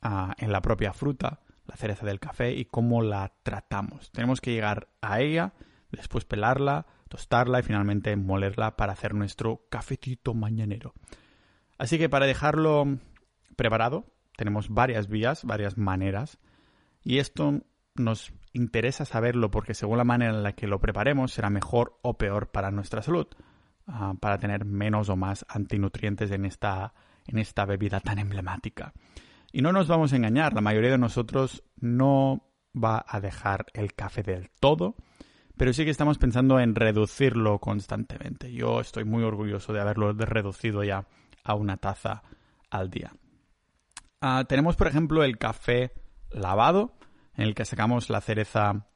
ah, 0.00 0.34
en 0.38 0.52
la 0.52 0.62
propia 0.62 0.94
fruta, 0.94 1.40
la 1.66 1.76
cereza 1.76 2.06
del 2.06 2.18
café, 2.18 2.54
y 2.54 2.64
cómo 2.64 3.02
la 3.02 3.34
tratamos. 3.42 4.10
Tenemos 4.10 4.40
que 4.40 4.52
llegar 4.52 4.88
a 5.02 5.20
ella, 5.20 5.52
después 5.92 6.24
pelarla, 6.24 6.86
tostarla 7.08 7.60
y 7.60 7.62
finalmente 7.62 8.16
molerla 8.16 8.74
para 8.78 8.94
hacer 8.94 9.12
nuestro 9.12 9.66
cafetito 9.68 10.32
mañanero. 10.32 10.94
Así 11.80 11.96
que 11.96 12.10
para 12.10 12.26
dejarlo 12.26 12.98
preparado, 13.56 14.04
tenemos 14.36 14.68
varias 14.68 15.08
vías, 15.08 15.46
varias 15.46 15.78
maneras, 15.78 16.38
y 17.02 17.20
esto 17.20 17.62
nos 17.94 18.34
interesa 18.52 19.06
saberlo 19.06 19.50
porque 19.50 19.72
según 19.72 19.96
la 19.96 20.04
manera 20.04 20.30
en 20.30 20.42
la 20.42 20.52
que 20.52 20.66
lo 20.66 20.78
preparemos 20.78 21.32
será 21.32 21.48
mejor 21.48 21.98
o 22.02 22.18
peor 22.18 22.50
para 22.50 22.70
nuestra 22.70 23.00
salud, 23.00 23.28
ah, 23.86 24.12
para 24.20 24.36
tener 24.36 24.66
menos 24.66 25.08
o 25.08 25.16
más 25.16 25.46
antinutrientes 25.48 26.30
en 26.32 26.44
esta, 26.44 26.92
en 27.26 27.38
esta 27.38 27.64
bebida 27.64 28.00
tan 28.00 28.18
emblemática. 28.18 28.92
Y 29.50 29.62
no 29.62 29.72
nos 29.72 29.88
vamos 29.88 30.12
a 30.12 30.16
engañar, 30.16 30.52
la 30.52 30.60
mayoría 30.60 30.90
de 30.90 30.98
nosotros 30.98 31.64
no 31.76 32.46
va 32.76 33.06
a 33.08 33.20
dejar 33.20 33.64
el 33.72 33.94
café 33.94 34.22
del 34.22 34.50
todo, 34.60 34.96
pero 35.56 35.72
sí 35.72 35.86
que 35.86 35.90
estamos 35.90 36.18
pensando 36.18 36.60
en 36.60 36.74
reducirlo 36.74 37.58
constantemente. 37.58 38.52
Yo 38.52 38.82
estoy 38.82 39.04
muy 39.04 39.22
orgulloso 39.22 39.72
de 39.72 39.80
haberlo 39.80 40.12
reducido 40.12 40.84
ya 40.84 41.06
a 41.44 41.54
una 41.54 41.76
taza 41.76 42.22
al 42.70 42.90
día. 42.90 43.12
Ah, 44.20 44.44
tenemos, 44.48 44.76
por 44.76 44.86
ejemplo, 44.86 45.24
el 45.24 45.38
café 45.38 45.92
lavado, 46.30 46.94
en 47.34 47.44
el 47.44 47.54
que 47.54 47.64
sacamos 47.64 48.10
la 48.10 48.20
cereza 48.20 48.86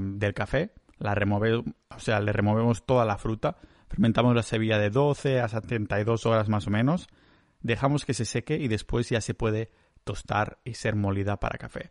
del 0.00 0.34
café, 0.34 0.72
la 0.98 1.14
o 1.14 2.00
sea, 2.00 2.20
le 2.20 2.32
removemos 2.32 2.86
toda 2.86 3.04
la 3.04 3.18
fruta, 3.18 3.56
fermentamos 3.88 4.34
la 4.34 4.42
semilla 4.42 4.78
de 4.78 4.90
12 4.90 5.40
a 5.40 5.48
72 5.48 6.26
horas 6.26 6.48
más 6.48 6.66
o 6.66 6.70
menos, 6.70 7.08
dejamos 7.60 8.04
que 8.04 8.14
se 8.14 8.24
seque 8.24 8.56
y 8.56 8.68
después 8.68 9.08
ya 9.08 9.20
se 9.20 9.34
puede 9.34 9.70
tostar 10.04 10.58
y 10.64 10.74
ser 10.74 10.96
molida 10.96 11.38
para 11.38 11.58
café. 11.58 11.90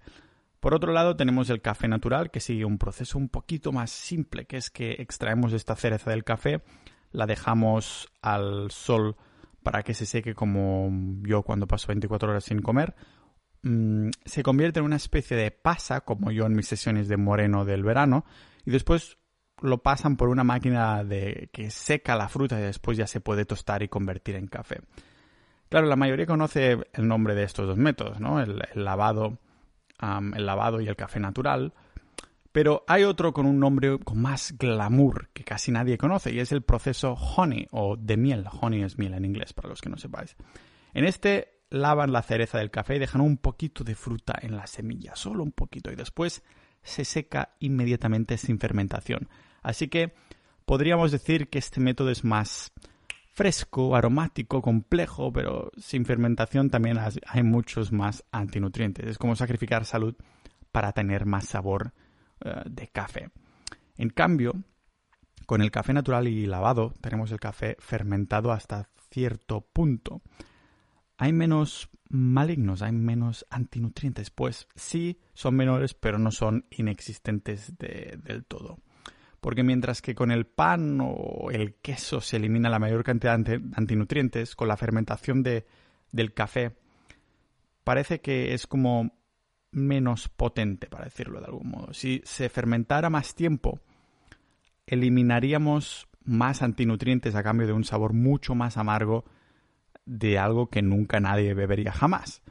Por 0.59 0.73
otro 0.73 0.91
lado, 0.91 1.15
tenemos 1.15 1.49
el 1.49 1.61
café 1.61 1.87
natural, 1.87 2.31
que 2.31 2.39
sigue 2.39 2.65
un 2.65 2.77
proceso 2.77 3.17
un 3.17 3.29
poquito 3.29 3.71
más 3.71 3.91
simple, 3.91 4.45
que 4.45 4.57
es 4.57 4.69
que 4.69 4.93
extraemos 4.93 5.53
esta 5.53 5.75
cereza 5.75 6.09
del 6.09 6.23
café, 6.23 6.63
la 7.11 7.25
dejamos 7.25 8.09
al 8.21 8.71
sol 8.71 9.15
para 9.63 9.83
que 9.83 9.93
se 9.93 10.05
seque 10.05 10.33
como 10.33 10.89
yo 11.23 11.43
cuando 11.43 11.67
paso 11.67 11.87
24 11.87 12.29
horas 12.29 12.45
sin 12.45 12.61
comer, 12.61 12.95
mm, 13.63 14.09
se 14.23 14.43
convierte 14.43 14.79
en 14.79 14.85
una 14.85 14.95
especie 14.95 15.35
de 15.35 15.51
pasa, 15.51 16.01
como 16.01 16.31
yo 16.31 16.45
en 16.45 16.55
mis 16.55 16.67
sesiones 16.67 17.07
de 17.07 17.17
moreno 17.17 17.65
del 17.65 17.83
verano, 17.83 18.25
y 18.65 18.71
después 18.71 19.17
lo 19.61 19.79
pasan 19.79 20.17
por 20.17 20.29
una 20.29 20.43
máquina 20.43 21.03
de 21.03 21.49
que 21.51 21.71
seca 21.71 22.15
la 22.15 22.29
fruta 22.29 22.59
y 22.59 22.63
después 22.63 22.97
ya 22.97 23.07
se 23.07 23.21
puede 23.21 23.45
tostar 23.45 23.83
y 23.83 23.87
convertir 23.87 24.35
en 24.35 24.47
café. 24.47 24.81
Claro, 25.69 25.87
la 25.87 25.95
mayoría 25.95 26.25
conoce 26.25 26.77
el 26.93 27.07
nombre 27.07 27.35
de 27.35 27.43
estos 27.43 27.67
dos 27.67 27.77
métodos, 27.77 28.19
¿no? 28.19 28.39
El, 28.39 28.61
lavado, 28.75 29.37
el 30.01 30.45
lavado 30.45 30.79
y 30.79 30.87
el 30.87 30.95
café 30.95 31.19
natural. 31.19 31.73
Pero 32.57 32.83
hay 32.87 33.03
otro 33.03 33.33
con 33.33 33.45
un 33.45 33.59
nombre 33.59 33.99
con 33.99 34.19
más 34.19 34.57
glamour 34.57 35.29
que 35.31 35.43
casi 35.43 35.71
nadie 35.71 35.99
conoce 35.99 36.33
y 36.33 36.39
es 36.39 36.51
el 36.51 36.63
proceso 36.63 37.13
honey 37.13 37.67
o 37.69 37.95
de 37.95 38.17
miel. 38.17 38.45
Honey 38.49 38.81
es 38.81 38.97
miel 38.97 39.13
en 39.13 39.25
inglés, 39.25 39.53
para 39.53 39.69
los 39.69 39.79
que 39.79 39.91
no 39.91 39.97
sepáis. 39.97 40.35
En 40.95 41.05
este 41.05 41.61
lavan 41.69 42.11
la 42.11 42.23
cereza 42.23 42.57
del 42.57 42.71
café 42.71 42.95
y 42.95 42.99
dejan 42.99 43.21
un 43.21 43.37
poquito 43.37 43.83
de 43.83 43.93
fruta 43.93 44.39
en 44.41 44.55
la 44.55 44.65
semilla, 44.65 45.15
solo 45.15 45.43
un 45.43 45.51
poquito, 45.51 45.91
y 45.91 45.95
después 45.95 46.41
se 46.81 47.05
seca 47.05 47.53
inmediatamente 47.59 48.39
sin 48.39 48.57
fermentación. 48.57 49.29
Así 49.61 49.87
que 49.87 50.15
podríamos 50.65 51.11
decir 51.11 51.49
que 51.49 51.59
este 51.59 51.79
método 51.79 52.09
es 52.09 52.23
más 52.23 52.71
fresco, 53.33 53.95
aromático, 53.95 54.63
complejo, 54.63 55.31
pero 55.31 55.69
sin 55.77 56.05
fermentación 56.05 56.71
también 56.71 56.97
hay 57.27 57.43
muchos 57.43 57.91
más 57.91 58.23
antinutrientes. 58.31 59.05
Es 59.05 59.19
como 59.19 59.35
sacrificar 59.35 59.85
salud 59.85 60.15
para 60.71 60.91
tener 60.93 61.27
más 61.27 61.45
sabor 61.45 61.93
eh, 62.43 62.61
de 62.65 62.87
café. 62.87 63.29
En 63.97 64.09
cambio, 64.09 64.53
con 65.45 65.61
el 65.61 65.71
café 65.71 65.93
natural 65.93 66.27
y 66.27 66.45
lavado 66.45 66.93
tenemos 67.01 67.31
el 67.31 67.39
café 67.39 67.77
fermentado 67.79 68.51
hasta 68.51 68.89
cierto 69.09 69.61
punto. 69.61 70.21
Hay 71.17 71.33
menos 71.33 71.89
malignos, 72.09 72.81
hay 72.81 72.91
menos 72.91 73.45
antinutrientes. 73.49 74.29
Pues 74.29 74.67
sí, 74.75 75.19
son 75.33 75.55
menores, 75.55 75.93
pero 75.93 76.19
no 76.19 76.31
son 76.31 76.65
inexistentes 76.69 77.73
del 77.77 78.45
todo. 78.45 78.79
Porque 79.39 79.63
mientras 79.63 80.01
que 80.01 80.15
con 80.15 80.31
el 80.31 80.45
pan 80.45 80.99
o 81.01 81.49
el 81.51 81.75
queso 81.75 82.21
se 82.21 82.37
elimina 82.37 82.69
la 82.69 82.79
mayor 82.79 83.03
cantidad 83.03 83.39
de 83.39 83.61
antinutrientes, 83.73 84.55
con 84.55 84.67
la 84.67 84.77
fermentación 84.77 85.43
de, 85.43 85.65
del 86.11 86.33
café, 86.33 86.75
parece 87.83 88.19
que 88.19 88.53
es 88.53 88.67
como 88.67 89.13
menos 89.71 90.29
potente, 90.29 90.87
para 90.87 91.05
decirlo 91.05 91.39
de 91.39 91.45
algún 91.45 91.69
modo. 91.69 91.93
Si 91.93 92.21
se 92.25 92.49
fermentara 92.49 93.09
más 93.09 93.35
tiempo, 93.35 93.79
eliminaríamos 94.85 96.07
más 96.23 96.61
antinutrientes 96.61 97.35
a 97.35 97.43
cambio 97.43 97.67
de 97.67 97.73
un 97.73 97.83
sabor 97.83 98.13
mucho 98.13 98.55
más 98.55 98.77
amargo 98.77 99.25
de 100.05 100.39
algo 100.39 100.69
que 100.69 100.81
nunca 100.81 101.19
nadie 101.19 101.53
bebería 101.53 101.91
jamás. 101.91 102.41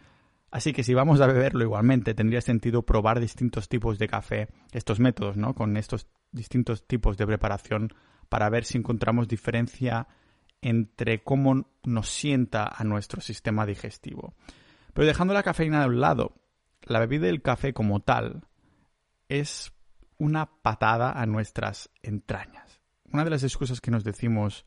Así 0.50 0.72
que 0.72 0.84
si 0.84 0.94
vamos 0.94 1.20
a 1.20 1.26
beberlo 1.26 1.64
igualmente, 1.64 2.14
tendría 2.14 2.40
sentido 2.40 2.82
probar 2.82 3.20
distintos 3.20 3.68
tipos 3.68 3.98
de 3.98 4.08
café, 4.08 4.48
estos 4.72 5.00
métodos, 5.00 5.36
¿no? 5.36 5.54
Con 5.54 5.76
estos 5.76 6.06
distintos 6.32 6.86
tipos 6.86 7.16
de 7.16 7.26
preparación 7.26 7.92
para 8.28 8.48
ver 8.48 8.64
si 8.64 8.78
encontramos 8.78 9.28
diferencia 9.28 10.08
entre 10.62 11.22
cómo 11.22 11.68
nos 11.84 12.08
sienta 12.08 12.66
a 12.74 12.84
nuestro 12.84 13.20
sistema 13.20 13.66
digestivo. 13.66 14.34
Pero 14.94 15.06
dejando 15.06 15.34
la 15.34 15.42
cafeína 15.42 15.80
de 15.80 15.88
un 15.88 16.00
lado, 16.00 16.34
la 16.86 17.00
bebida 17.00 17.26
del 17.26 17.42
café 17.42 17.72
como 17.72 18.00
tal 18.00 18.46
es 19.28 19.72
una 20.18 20.46
patada 20.62 21.12
a 21.12 21.26
nuestras 21.26 21.90
entrañas. 22.02 22.80
Una 23.12 23.24
de 23.24 23.30
las 23.30 23.42
excusas 23.42 23.80
que 23.80 23.90
nos 23.90 24.04
decimos 24.04 24.64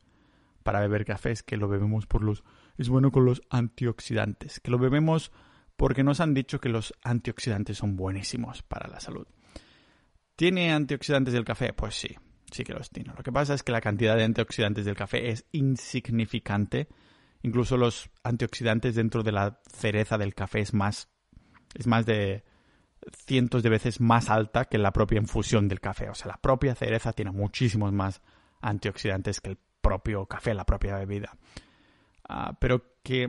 para 0.62 0.80
beber 0.80 1.04
café 1.04 1.32
es 1.32 1.42
que 1.42 1.56
lo 1.56 1.68
bebemos 1.68 2.06
por 2.06 2.22
los 2.22 2.44
es 2.76 2.88
bueno 2.88 3.10
con 3.10 3.24
los 3.24 3.42
antioxidantes, 3.50 4.60
que 4.60 4.70
lo 4.70 4.78
bebemos 4.78 5.32
porque 5.76 6.04
nos 6.04 6.20
han 6.20 6.34
dicho 6.34 6.60
que 6.60 6.68
los 6.68 6.94
antioxidantes 7.02 7.78
son 7.78 7.96
buenísimos 7.96 8.62
para 8.62 8.88
la 8.88 9.00
salud. 9.00 9.26
¿Tiene 10.36 10.72
antioxidantes 10.72 11.34
el 11.34 11.44
café? 11.44 11.72
Pues 11.72 11.94
sí, 11.94 12.16
sí 12.50 12.64
que 12.64 12.74
los 12.74 12.90
tiene. 12.90 13.12
Lo 13.16 13.22
que 13.22 13.32
pasa 13.32 13.54
es 13.54 13.62
que 13.62 13.72
la 13.72 13.80
cantidad 13.80 14.16
de 14.16 14.24
antioxidantes 14.24 14.84
del 14.84 14.96
café 14.96 15.30
es 15.30 15.46
insignificante. 15.52 16.88
Incluso 17.42 17.76
los 17.76 18.10
antioxidantes 18.22 18.94
dentro 18.94 19.22
de 19.22 19.32
la 19.32 19.60
cereza 19.70 20.18
del 20.18 20.34
café 20.34 20.60
es 20.60 20.74
más, 20.74 21.08
es 21.74 21.86
más 21.86 22.06
de 22.06 22.44
cientos 23.26 23.62
de 23.62 23.70
veces 23.70 24.00
más 24.00 24.30
alta 24.30 24.66
que 24.66 24.78
la 24.78 24.92
propia 24.92 25.20
infusión 25.20 25.68
del 25.68 25.80
café. 25.80 26.08
O 26.10 26.14
sea, 26.14 26.28
la 26.28 26.40
propia 26.40 26.74
cereza 26.74 27.12
tiene 27.12 27.30
muchísimos 27.30 27.92
más 27.92 28.20
antioxidantes 28.60 29.40
que 29.40 29.50
el 29.50 29.58
propio 29.80 30.26
café, 30.26 30.54
la 30.54 30.64
propia 30.64 30.96
bebida. 30.96 31.36
Ah, 32.28 32.56
pero 32.60 32.94
que 33.02 33.28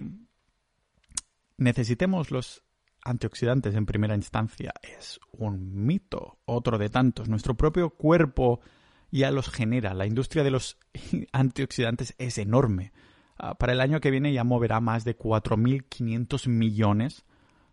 necesitemos 1.58 2.32
los 2.32 2.64
antioxidantes 3.04 3.74
en 3.76 3.86
primera 3.86 4.16
instancia 4.16 4.74
es 4.84 5.20
un 5.32 5.86
mito, 5.86 6.40
otro 6.46 6.78
de 6.78 6.90
tantos. 6.90 7.30
Nuestro 7.30 7.56
propio 7.56 7.92
cuerpo 7.92 8.62
ya 9.10 9.32
los 9.32 9.50
genera. 9.50 9.94
La 9.94 10.06
industria 10.06 10.44
de 10.44 10.52
los 10.52 10.78
antioxidantes 11.32 12.14
es 12.18 12.38
enorme. 12.38 12.92
Ah, 13.38 13.56
para 13.56 13.74
el 13.74 13.82
año 13.82 14.02
que 14.02 14.12
viene 14.12 14.34
ya 14.34 14.44
moverá 14.44 14.82
más 14.82 15.04
de 15.04 15.18
4.500 15.18 16.48
millones 16.48 17.26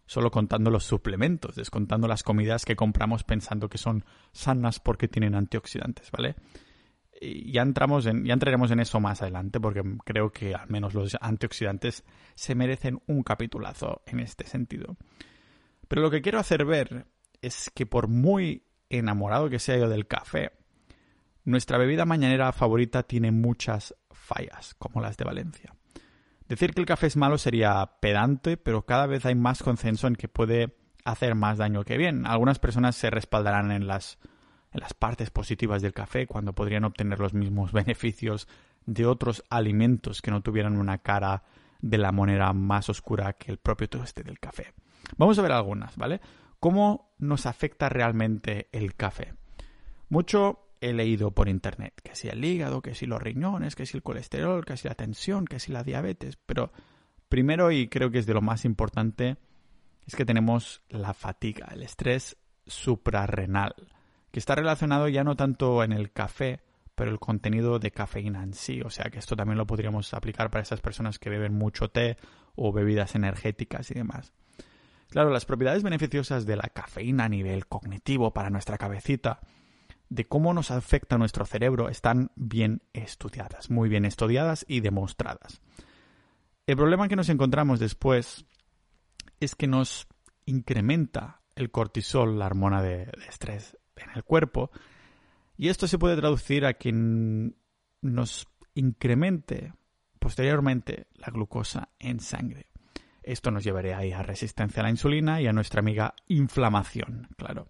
solo 0.09 0.33
contando 0.33 0.71
los 0.71 0.83
suplementos, 0.83 1.55
descontando 1.55 2.09
las 2.09 2.25
comidas 2.25 2.65
que 2.65 2.75
compramos 2.75 3.23
pensando 3.23 3.69
que 3.69 3.79
son 3.79 4.05
sanas 4.33 4.81
porque 4.81 5.07
tienen 5.07 5.37
antioxidantes, 5.37 6.11
¿vale? 6.11 6.35
ya 7.21 7.63
entramos 7.63 8.07
en, 8.07 8.25
ya 8.25 8.35
entraremos 8.35 8.71
en 8.71 8.81
eso 8.81 9.01
más 9.01 9.23
adelante 9.23 9.61
porque 9.61 9.83
creo 10.05 10.31
que 10.31 10.55
al 10.55 10.69
menos 10.69 10.95
los 10.95 11.17
antioxidantes 11.21 12.05
se 12.35 12.55
merecen 12.55 13.01
un 13.07 13.23
capitulazo 13.23 14.03
en 14.07 14.21
este 14.21 14.47
sentido. 14.47 14.97
Pero 15.89 16.03
lo 16.03 16.11
que 16.11 16.23
quiero 16.23 16.39
hacer 16.39 16.65
ver 16.65 17.07
es 17.43 17.71
que 17.75 17.87
por 17.87 18.09
muy 18.09 18.65
enamorado 18.89 19.51
que 19.51 19.59
sea 19.59 19.79
yo 19.79 19.89
del 19.89 20.07
café, 20.07 20.53
nuestra 21.45 21.79
bebida 21.79 22.05
mañanera 22.05 22.53
favorita 22.53 23.03
tiene 23.03 23.33
muchas 23.33 23.95
fallas, 24.11 24.75
como 24.75 25.01
las 25.01 25.17
de 25.17 25.25
Valencia. 25.25 25.75
Decir 26.49 26.73
que 26.73 26.81
el 26.81 26.87
café 26.87 27.07
es 27.07 27.17
malo 27.17 27.39
sería 27.39 27.99
pedante, 28.01 28.57
pero 28.57 28.87
cada 28.87 29.07
vez 29.07 29.27
hay 29.27 29.35
más 29.35 29.63
consenso 29.63 30.07
en 30.07 30.17
que 30.17 30.29
puede 30.29 30.77
hacer 31.05 31.35
más 31.35 31.59
daño 31.59 31.85
que 31.85 31.99
bien. 31.99 32.27
Algunas 32.27 32.59
personas 32.59 32.97
se 32.97 33.11
respaldarán 33.11 33.71
en 33.71 33.87
las 33.87 34.19
en 34.73 34.81
las 34.81 34.95
partes 34.95 35.31
positivas 35.31 35.83
del 35.83 35.95
café 35.95 36.27
cuando 36.27 36.55
podrían 36.55 36.85
obtener 36.85 37.21
los 37.21 37.35
mismos 37.35 37.73
beneficios 37.73 38.49
de 38.87 39.07
otros 39.07 39.45
alimentos 39.51 40.23
que 40.23 40.31
no 40.31 40.43
tuvieran 40.43 40.79
una 40.79 40.99
cara 40.99 41.43
de 41.81 41.99
la 41.99 42.13
moneda 42.13 42.53
más 42.53 42.89
oscura 42.89 43.35
que 43.35 43.51
el 43.51 43.59
propio 43.59 43.89
toste 43.89 44.23
del 44.23 44.41
café. 44.41 44.73
Vamos 45.17 45.39
a 45.39 45.43
ver 45.43 45.53
algunas, 45.53 45.97
¿vale? 45.97 46.21
¿Cómo 46.59 47.15
nos 47.19 47.47
afecta 47.47 47.89
realmente 47.89 48.69
el 48.73 48.95
café? 48.95 49.35
Mucho 50.09 50.68
he 50.81 50.93
leído 50.93 51.31
por 51.33 51.49
internet, 51.49 51.95
que 52.03 52.15
si 52.15 52.29
el 52.29 52.45
hígado, 52.45 52.83
que 52.83 52.95
si 52.95 53.07
los 53.07 53.21
riñones, 53.21 53.75
que 53.75 53.87
si 53.87 53.97
el 53.97 54.03
colesterol, 54.03 54.65
que 54.65 54.77
si 54.77 54.89
la 54.89 54.95
tensión, 54.95 55.45
que 55.45 55.59
si 55.59 55.73
la 55.73 55.83
diabetes, 55.83 56.39
pero 56.47 56.73
primero 57.29 57.71
y 57.71 57.89
creo 57.89 58.11
que 58.11 58.19
es 58.19 58.27
de 58.27 58.35
lo 58.35 58.43
más 58.43 58.65
importante 58.65 59.37
es 60.07 60.17
que 60.17 60.25
tenemos 60.25 60.83
la 60.89 61.13
fatiga, 61.13 61.69
el 61.73 61.83
estrés 61.83 62.37
suprarrenal 62.67 63.75
que 64.31 64.39
está 64.39 64.55
relacionado 64.55 65.09
ya 65.09 65.25
no 65.25 65.37
tanto 65.37 65.83
en 65.83 65.93
el 65.93 66.13
café, 66.13 66.61
pero 66.95 67.11
el 67.11 67.19
contenido 67.19 67.79
de 67.79 67.91
cafeína 67.91 68.43
en 68.43 68.55
sí. 68.55 68.81
O 68.83 68.91
sea 68.91 69.11
que 69.11 69.19
esto 69.19 69.37
también 69.37 69.59
lo 69.59 69.67
podríamos 69.67 70.13
aplicar 70.15 70.51
para 70.51 70.63
esas 70.63 70.81
personas 70.81 71.19
que 71.19 71.31
beben 71.31 71.55
mucho 71.55 71.89
té 71.89 72.17
o 72.55 72.73
bebidas 72.73 73.15
energéticas 73.15 73.91
y 73.91 73.95
demás. 73.95 74.33
Claro, 75.09 75.31
las 75.31 75.47
propiedades 75.47 75.83
beneficiosas 75.83 76.45
de 76.45 76.57
la 76.57 76.69
cafeína 76.69 77.25
a 77.25 77.29
nivel 77.29 77.67
cognitivo 77.67 78.35
para 78.35 78.51
nuestra 78.51 78.77
cabecita, 78.77 79.41
de 80.11 80.25
cómo 80.25 80.55
nos 80.55 80.71
afecta 80.71 81.19
nuestro 81.19 81.45
cerebro, 81.45 81.89
están 81.89 82.31
bien 82.35 82.83
estudiadas, 82.93 83.71
muy 83.71 83.89
bien 83.89 84.05
estudiadas 84.05 84.65
y 84.69 84.81
demostradas. 84.81 85.61
El 86.67 86.77
problema 86.77 87.09
que 87.09 87.17
nos 87.17 87.29
encontramos 87.29 87.81
después 87.81 88.47
es 89.41 89.55
que 89.55 89.67
nos 89.67 90.07
incrementa 90.45 91.41
el 91.55 91.71
cortisol, 91.71 92.39
la 92.39 92.47
hormona 92.47 92.83
de, 92.83 93.11
estrés, 93.29 93.77
en 93.97 94.11
el 94.15 94.25
cuerpo. 94.25 94.71
Y 95.57 95.69
esto 95.69 95.89
se 95.89 95.99
puede 95.99 96.17
traducir 96.17 96.65
a 96.65 96.75
que 96.75 96.93
nos 96.93 98.49
incremente 98.75 99.73
posteriormente 100.19 101.07
la 101.15 101.31
glucosa 101.31 101.91
en 101.99 102.21
sangre. 102.21 102.67
Esto 103.23 103.51
nos 103.51 103.65
llevaría 103.65 103.99
a 103.99 104.23
resistencia 104.23 104.81
a 104.81 104.85
la 104.85 104.91
insulina 104.91 105.41
y 105.41 105.47
a 105.47 105.53
nuestra 105.53 105.81
amiga 105.81 106.15
inflamación, 106.29 107.29
claro. 107.37 107.69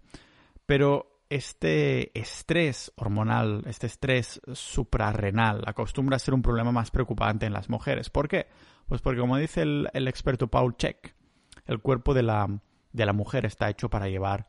Pero 0.65 1.08
este 1.29 2.17
estrés 2.19 2.91
hormonal, 2.95 3.63
este 3.67 3.87
estrés 3.87 4.41
suprarrenal, 4.53 5.63
acostumbra 5.67 6.15
a 6.15 6.19
ser 6.19 6.33
un 6.33 6.41
problema 6.41 6.71
más 6.71 6.89
preocupante 6.89 7.45
en 7.45 7.53
las 7.53 7.69
mujeres. 7.69 8.09
¿Por 8.09 8.27
qué? 8.27 8.47
Pues 8.87 9.01
porque, 9.01 9.19
como 9.19 9.37
dice 9.37 9.61
el, 9.61 10.07
experto 10.07 10.47
Paul 10.47 10.75
Check, 10.75 11.15
el 11.65 11.79
cuerpo 11.79 12.15
de 12.15 12.23
la, 12.23 12.47
de 12.91 13.05
la 13.05 13.13
mujer 13.13 13.45
está 13.45 13.69
hecho 13.69 13.89
para 13.89 14.09
llevar 14.09 14.47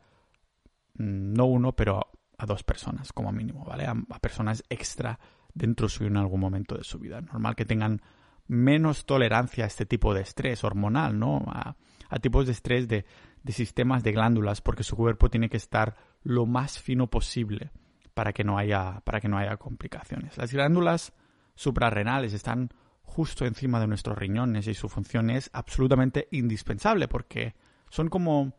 mm, 0.94 1.34
no 1.34 1.44
uno, 1.44 1.76
pero 1.76 2.10
a 2.38 2.46
dos 2.46 2.64
personas 2.64 3.12
como 3.12 3.30
mínimo, 3.32 3.64
¿vale? 3.64 3.84
A, 3.84 3.94
personas 4.18 4.64
extra 4.70 5.20
dentro 5.52 5.88
suyo 5.88 6.08
en 6.08 6.16
algún 6.16 6.40
momento 6.40 6.76
de 6.76 6.84
su 6.84 6.99
vida. 6.99 7.20
Normal 7.20 7.54
que 7.54 7.66
tengan 7.66 8.00
menos 8.50 9.07
tolerancia 9.07 9.62
a 9.62 9.66
este 9.69 9.87
tipo 9.87 10.12
de 10.12 10.23
estrés 10.23 10.64
hormonal, 10.64 11.16
¿no? 11.16 11.45
A, 11.47 11.76
tipos 12.21 12.47
de 12.47 12.52
estrés 12.52 12.88
de, 12.88 13.04
de, 13.45 13.52
sistemas 13.52 14.02
de 14.02 14.11
glándulas, 14.11 14.61
porque 14.61 14.83
su 14.83 14.97
cuerpo 14.97 15.30
tiene 15.30 15.49
que 15.49 15.57
estar 15.57 15.97
lo 16.25 16.47
más 16.47 16.80
fino 16.80 17.07
posible 17.07 17.71
para 18.12 18.33
que 18.33 18.42
no 18.42 18.59
haya, 18.59 19.02
para 19.04 19.21
que 19.21 19.28
no 19.28 19.38
haya 19.38 19.57
complicaciones. 19.57 20.37
Las 20.37 20.52
glándulas 20.52 21.12
suprarrenales 21.54 22.33
están 22.33 22.71
justo 23.02 23.47
encima 23.47 23.78
de 23.78 23.87
nuestros 23.87 24.19
riñones 24.19 24.66
y 24.66 24.75
su 24.75 24.88
función 24.88 25.30
es 25.30 25.49
absolutamente 25.52 26.26
indispensable 26.33 27.07
porque 27.07 27.54
son 27.88 28.09
como, 28.09 28.52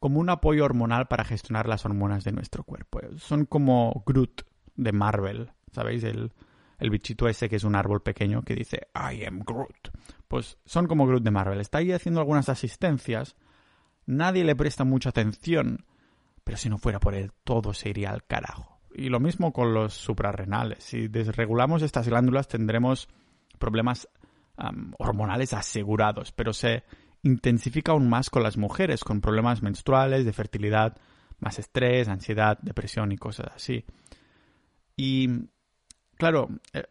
como 0.00 0.18
un 0.18 0.28
apoyo 0.28 0.64
hormonal 0.64 1.06
para 1.06 1.24
gestionar 1.24 1.68
las 1.68 1.84
hormonas 1.84 2.24
de 2.24 2.32
nuestro 2.32 2.64
cuerpo. 2.64 3.00
Son 3.18 3.46
como 3.46 4.02
Groot 4.04 4.42
de 4.74 4.90
Marvel, 4.90 5.52
¿sabéis? 5.70 6.02
El, 6.02 6.32
el 6.80 6.90
bichito 6.90 7.28
ese 7.28 7.48
que 7.48 7.56
es 7.56 7.64
un 7.64 7.76
árbol 7.76 8.02
pequeño 8.02 8.42
que 8.42 8.54
dice 8.54 8.88
I 8.94 9.24
am 9.24 9.40
Groot. 9.40 9.90
Pues 10.26 10.58
son 10.64 10.86
como 10.86 11.06
Groot 11.06 11.22
de 11.22 11.30
Marvel. 11.30 11.60
Está 11.60 11.78
ahí 11.78 11.92
haciendo 11.92 12.20
algunas 12.20 12.48
asistencias. 12.48 13.36
Nadie 14.06 14.44
le 14.44 14.56
presta 14.56 14.84
mucha 14.84 15.10
atención. 15.10 15.84
Pero 16.42 16.56
si 16.56 16.68
no 16.68 16.78
fuera 16.78 16.98
por 16.98 17.14
él, 17.14 17.32
todo 17.44 17.74
se 17.74 17.90
iría 17.90 18.10
al 18.10 18.24
carajo. 18.24 18.80
Y 18.94 19.10
lo 19.10 19.20
mismo 19.20 19.52
con 19.52 19.74
los 19.74 19.94
suprarrenales. 19.94 20.82
Si 20.82 21.08
desregulamos 21.08 21.82
estas 21.82 22.08
glándulas 22.08 22.48
tendremos 22.48 23.08
problemas 23.58 24.08
hormonales 24.98 25.54
asegurados, 25.54 26.32
pero 26.32 26.52
se 26.52 26.84
intensifica 27.22 27.92
aún 27.92 28.08
más 28.08 28.30
con 28.30 28.42
las 28.42 28.56
mujeres, 28.56 29.04
con 29.04 29.20
problemas 29.20 29.62
menstruales, 29.62 30.24
de 30.24 30.32
fertilidad, 30.32 30.98
más 31.38 31.58
estrés, 31.58 32.08
ansiedad, 32.08 32.58
depresión 32.60 33.12
y 33.12 33.16
cosas 33.16 33.52
así. 33.54 33.84
Y 34.96 35.28
claro, 36.20 36.48
eh, 36.72 36.84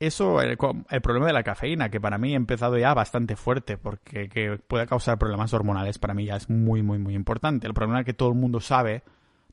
eso, 0.00 0.40
el, 0.40 0.58
el, 0.88 1.00
problema 1.02 1.26
de 1.26 1.34
la 1.34 1.42
cafeína, 1.42 1.90
que 1.90 2.00
para 2.00 2.18
mí 2.18 2.32
ha 2.32 2.36
empezado 2.36 2.78
ya 2.78 2.94
bastante 2.94 3.36
fuerte, 3.36 3.76
porque 3.76 4.28
que 4.28 4.58
puede 4.58 4.86
causar 4.86 5.18
problemas 5.18 5.52
hormonales, 5.52 5.98
para 5.98 6.14
mí 6.14 6.24
ya 6.24 6.36
es 6.36 6.48
muy, 6.48 6.82
muy, 6.82 6.98
muy 6.98 7.14
importante. 7.14 7.66
El 7.66 7.74
problema 7.74 8.02
que 8.02 8.14
todo 8.14 8.30
el 8.30 8.34
mundo 8.34 8.60
sabe 8.60 9.04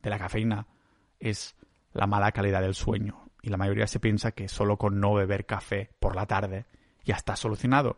de 0.01 0.09
la 0.09 0.17
cafeína 0.17 0.65
es 1.19 1.55
la 1.93 2.07
mala 2.07 2.31
calidad 2.31 2.61
del 2.61 2.75
sueño. 2.75 3.29
Y 3.41 3.49
la 3.49 3.57
mayoría 3.57 3.87
se 3.87 3.99
piensa 3.99 4.31
que 4.31 4.47
solo 4.47 4.77
con 4.77 4.99
no 4.99 5.13
beber 5.13 5.45
café 5.45 5.89
por 5.99 6.15
la 6.15 6.25
tarde 6.25 6.65
ya 7.03 7.15
está 7.15 7.35
solucionado. 7.35 7.97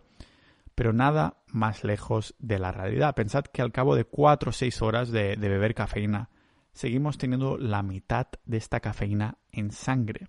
Pero 0.73 0.91
nada 0.91 1.37
más 1.47 1.83
lejos 1.83 2.35
de 2.39 2.57
la 2.57 2.71
realidad. 2.71 3.13
Pensad 3.13 3.43
que 3.45 3.61
al 3.61 3.71
cabo 3.71 3.95
de 3.95 4.05
4 4.05 4.49
o 4.49 4.53
6 4.53 4.81
horas 4.81 5.11
de 5.11 5.35
beber 5.35 5.75
cafeína, 5.75 6.29
seguimos 6.73 7.17
teniendo 7.17 7.57
la 7.57 7.83
mitad 7.83 8.27
de 8.45 8.57
esta 8.57 8.79
cafeína 8.79 9.37
en 9.51 9.71
sangre. 9.71 10.27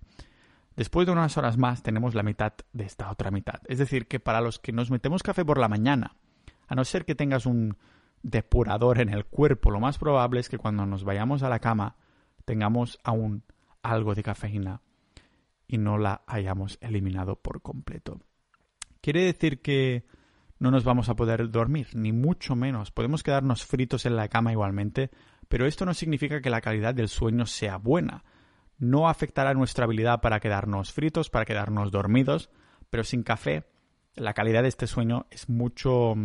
Después 0.75 1.05
de 1.05 1.13
unas 1.13 1.37
horas 1.37 1.57
más 1.57 1.83
tenemos 1.83 2.15
la 2.15 2.23
mitad 2.23 2.53
de 2.73 2.85
esta 2.85 3.11
otra 3.11 3.31
mitad. 3.31 3.61
Es 3.67 3.77
decir, 3.77 4.07
que 4.07 4.19
para 4.19 4.41
los 4.41 4.59
que 4.59 4.71
nos 4.71 4.89
metemos 4.89 5.23
café 5.23 5.43
por 5.43 5.57
la 5.57 5.67
mañana, 5.67 6.15
a 6.67 6.75
no 6.75 6.85
ser 6.85 7.05
que 7.05 7.15
tengas 7.15 7.45
un 7.45 7.77
depurador 8.23 8.99
en 8.99 9.09
el 9.09 9.25
cuerpo, 9.25 9.71
lo 9.71 9.79
más 9.79 9.97
probable 9.97 10.39
es 10.39 10.49
que 10.49 10.57
cuando 10.57 10.85
nos 10.85 11.03
vayamos 11.03 11.43
a 11.43 11.49
la 11.49 11.59
cama 11.59 11.95
tengamos 12.45 12.99
aún 13.03 13.43
algo 13.83 14.15
de 14.15 14.23
cafeína 14.23 14.81
y 15.67 15.77
no 15.77 15.97
la 15.97 16.21
hayamos 16.27 16.77
eliminado 16.81 17.35
por 17.35 17.61
completo. 17.61 18.19
Quiere 19.01 19.23
decir 19.23 19.61
que 19.61 20.05
no 20.59 20.69
nos 20.69 20.83
vamos 20.83 21.09
a 21.09 21.15
poder 21.15 21.49
dormir, 21.49 21.87
ni 21.93 22.11
mucho 22.11 22.55
menos. 22.55 22.91
Podemos 22.91 23.23
quedarnos 23.23 23.65
fritos 23.65 24.05
en 24.05 24.15
la 24.15 24.27
cama 24.27 24.51
igualmente, 24.51 25.09
pero 25.49 25.65
esto 25.65 25.85
no 25.85 25.93
significa 25.93 26.41
que 26.41 26.51
la 26.51 26.61
calidad 26.61 26.93
del 26.93 27.09
sueño 27.09 27.45
sea 27.45 27.77
buena. 27.77 28.23
No 28.81 29.07
afectará 29.07 29.53
nuestra 29.53 29.85
habilidad 29.85 30.21
para 30.21 30.39
quedarnos 30.39 30.91
fritos, 30.91 31.29
para 31.29 31.45
quedarnos 31.45 31.91
dormidos, 31.91 32.49
pero 32.89 33.03
sin 33.03 33.21
café 33.23 33.63
la 34.15 34.33
calidad 34.33 34.63
de 34.63 34.69
este 34.69 34.87
sueño 34.87 35.27
es 35.29 35.47
mucho 35.47 36.15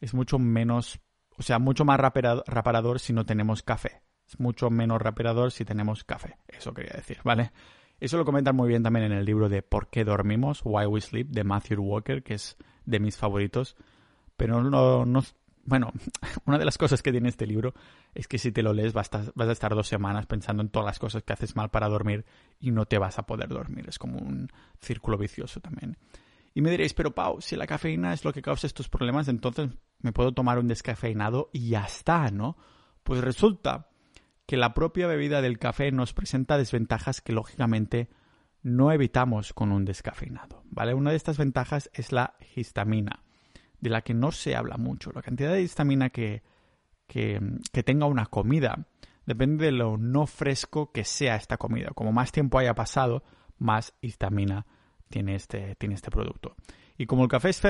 es 0.00 0.14
mucho 0.14 0.38
menos, 0.38 1.00
o 1.36 1.42
sea, 1.42 1.58
mucho 1.58 1.84
más 1.84 2.00
reparador 2.00 2.98
si 2.98 3.12
no 3.12 3.24
tenemos 3.26 3.62
café. 3.62 4.02
Es 4.26 4.40
mucho 4.40 4.70
menos 4.70 5.00
reparador 5.00 5.52
si 5.52 5.64
tenemos 5.64 6.02
café. 6.02 6.38
Eso 6.48 6.72
quería 6.74 6.94
decir, 6.96 7.18
¿vale? 7.24 7.52
Eso 8.00 8.16
lo 8.16 8.24
comentan 8.24 8.56
muy 8.56 8.68
bien 8.68 8.82
también 8.82 9.06
en 9.06 9.12
el 9.12 9.24
libro 9.24 9.48
de 9.48 9.62
¿Por 9.62 9.88
qué 9.88 10.04
dormimos? 10.04 10.62
Why 10.64 10.86
We 10.86 11.00
Sleep 11.00 11.28
de 11.28 11.44
Matthew 11.44 11.82
Walker, 11.82 12.22
que 12.22 12.34
es 12.34 12.56
de 12.86 13.00
mis 13.00 13.16
favoritos. 13.16 13.76
Pero 14.36 14.62
no, 14.62 15.06
no 15.06 15.22
bueno, 15.66 15.92
una 16.46 16.58
de 16.58 16.64
las 16.64 16.78
cosas 16.78 17.02
que 17.02 17.12
tiene 17.12 17.28
este 17.28 17.46
libro 17.46 17.74
es 18.14 18.28
que 18.28 18.38
si 18.38 18.52
te 18.52 18.62
lo 18.62 18.72
lees 18.72 18.92
vas 18.92 19.10
a, 19.12 19.52
estar 19.52 19.74
dos 19.74 19.88
semanas 19.88 20.26
pensando 20.26 20.62
en 20.62 20.70
todas 20.70 20.86
las 20.86 20.98
cosas 20.98 21.22
que 21.22 21.32
haces 21.32 21.56
mal 21.56 21.70
para 21.70 21.88
dormir 21.88 22.24
y 22.60 22.70
no 22.70 22.86
te 22.86 22.98
vas 22.98 23.18
a 23.18 23.26
poder 23.26 23.48
dormir. 23.48 23.86
Es 23.88 23.98
como 23.98 24.18
un 24.18 24.50
círculo 24.80 25.18
vicioso 25.18 25.60
también. 25.60 25.98
Y 26.54 26.62
me 26.62 26.70
diréis, 26.70 26.94
pero 26.94 27.14
Pau, 27.14 27.42
si 27.42 27.54
la 27.54 27.66
cafeína 27.66 28.14
es 28.14 28.24
lo 28.24 28.32
que 28.32 28.40
causa 28.40 28.66
estos 28.66 28.88
problemas, 28.88 29.28
entonces 29.28 29.70
me 30.00 30.12
puedo 30.12 30.32
tomar 30.32 30.58
un 30.58 30.68
descafeinado 30.68 31.50
y 31.52 31.68
ya 31.68 31.84
está, 31.84 32.30
¿no? 32.30 32.56
Pues 33.02 33.20
resulta 33.20 33.90
que 34.46 34.56
la 34.56 34.72
propia 34.72 35.06
bebida 35.06 35.42
del 35.42 35.58
café 35.58 35.90
nos 35.90 36.14
presenta 36.14 36.56
desventajas 36.56 37.20
que 37.20 37.32
lógicamente 37.32 38.08
no 38.62 38.90
evitamos 38.90 39.52
con 39.52 39.70
un 39.70 39.84
descafeinado, 39.84 40.62
¿vale? 40.70 40.94
Una 40.94 41.10
de 41.10 41.16
estas 41.16 41.36
ventajas 41.36 41.90
es 41.92 42.10
la 42.10 42.36
histamina, 42.54 43.22
de 43.86 43.90
la 43.90 44.02
que 44.02 44.14
no 44.14 44.32
se 44.32 44.56
habla 44.56 44.76
mucho. 44.76 45.12
La 45.12 45.22
cantidad 45.22 45.52
de 45.52 45.62
histamina 45.62 46.10
que, 46.10 46.42
que, 47.06 47.40
tenga 47.84 48.06
una 48.06 48.26
comida 48.26 48.86
depende 49.24 49.66
de 49.66 49.72
lo 49.72 49.96
no 49.96 50.26
fresco 50.26 50.92
que 50.92 51.04
sea 51.04 51.36
esta 51.36 51.56
comida. 51.56 51.90
Como 51.94 52.12
más 52.12 52.32
tiempo 52.32 52.58
haya 52.58 52.74
pasado, 52.74 53.22
más 53.58 53.94
histamina 54.00 54.66
tiene 55.08 55.36
este, 55.36 55.76
tiene 55.76 55.94
este 55.94 56.10
producto. 56.10 56.56
Y 56.98 57.06
como 57.06 57.22
el 57.22 57.28
café 57.28 57.50
es, 57.50 57.60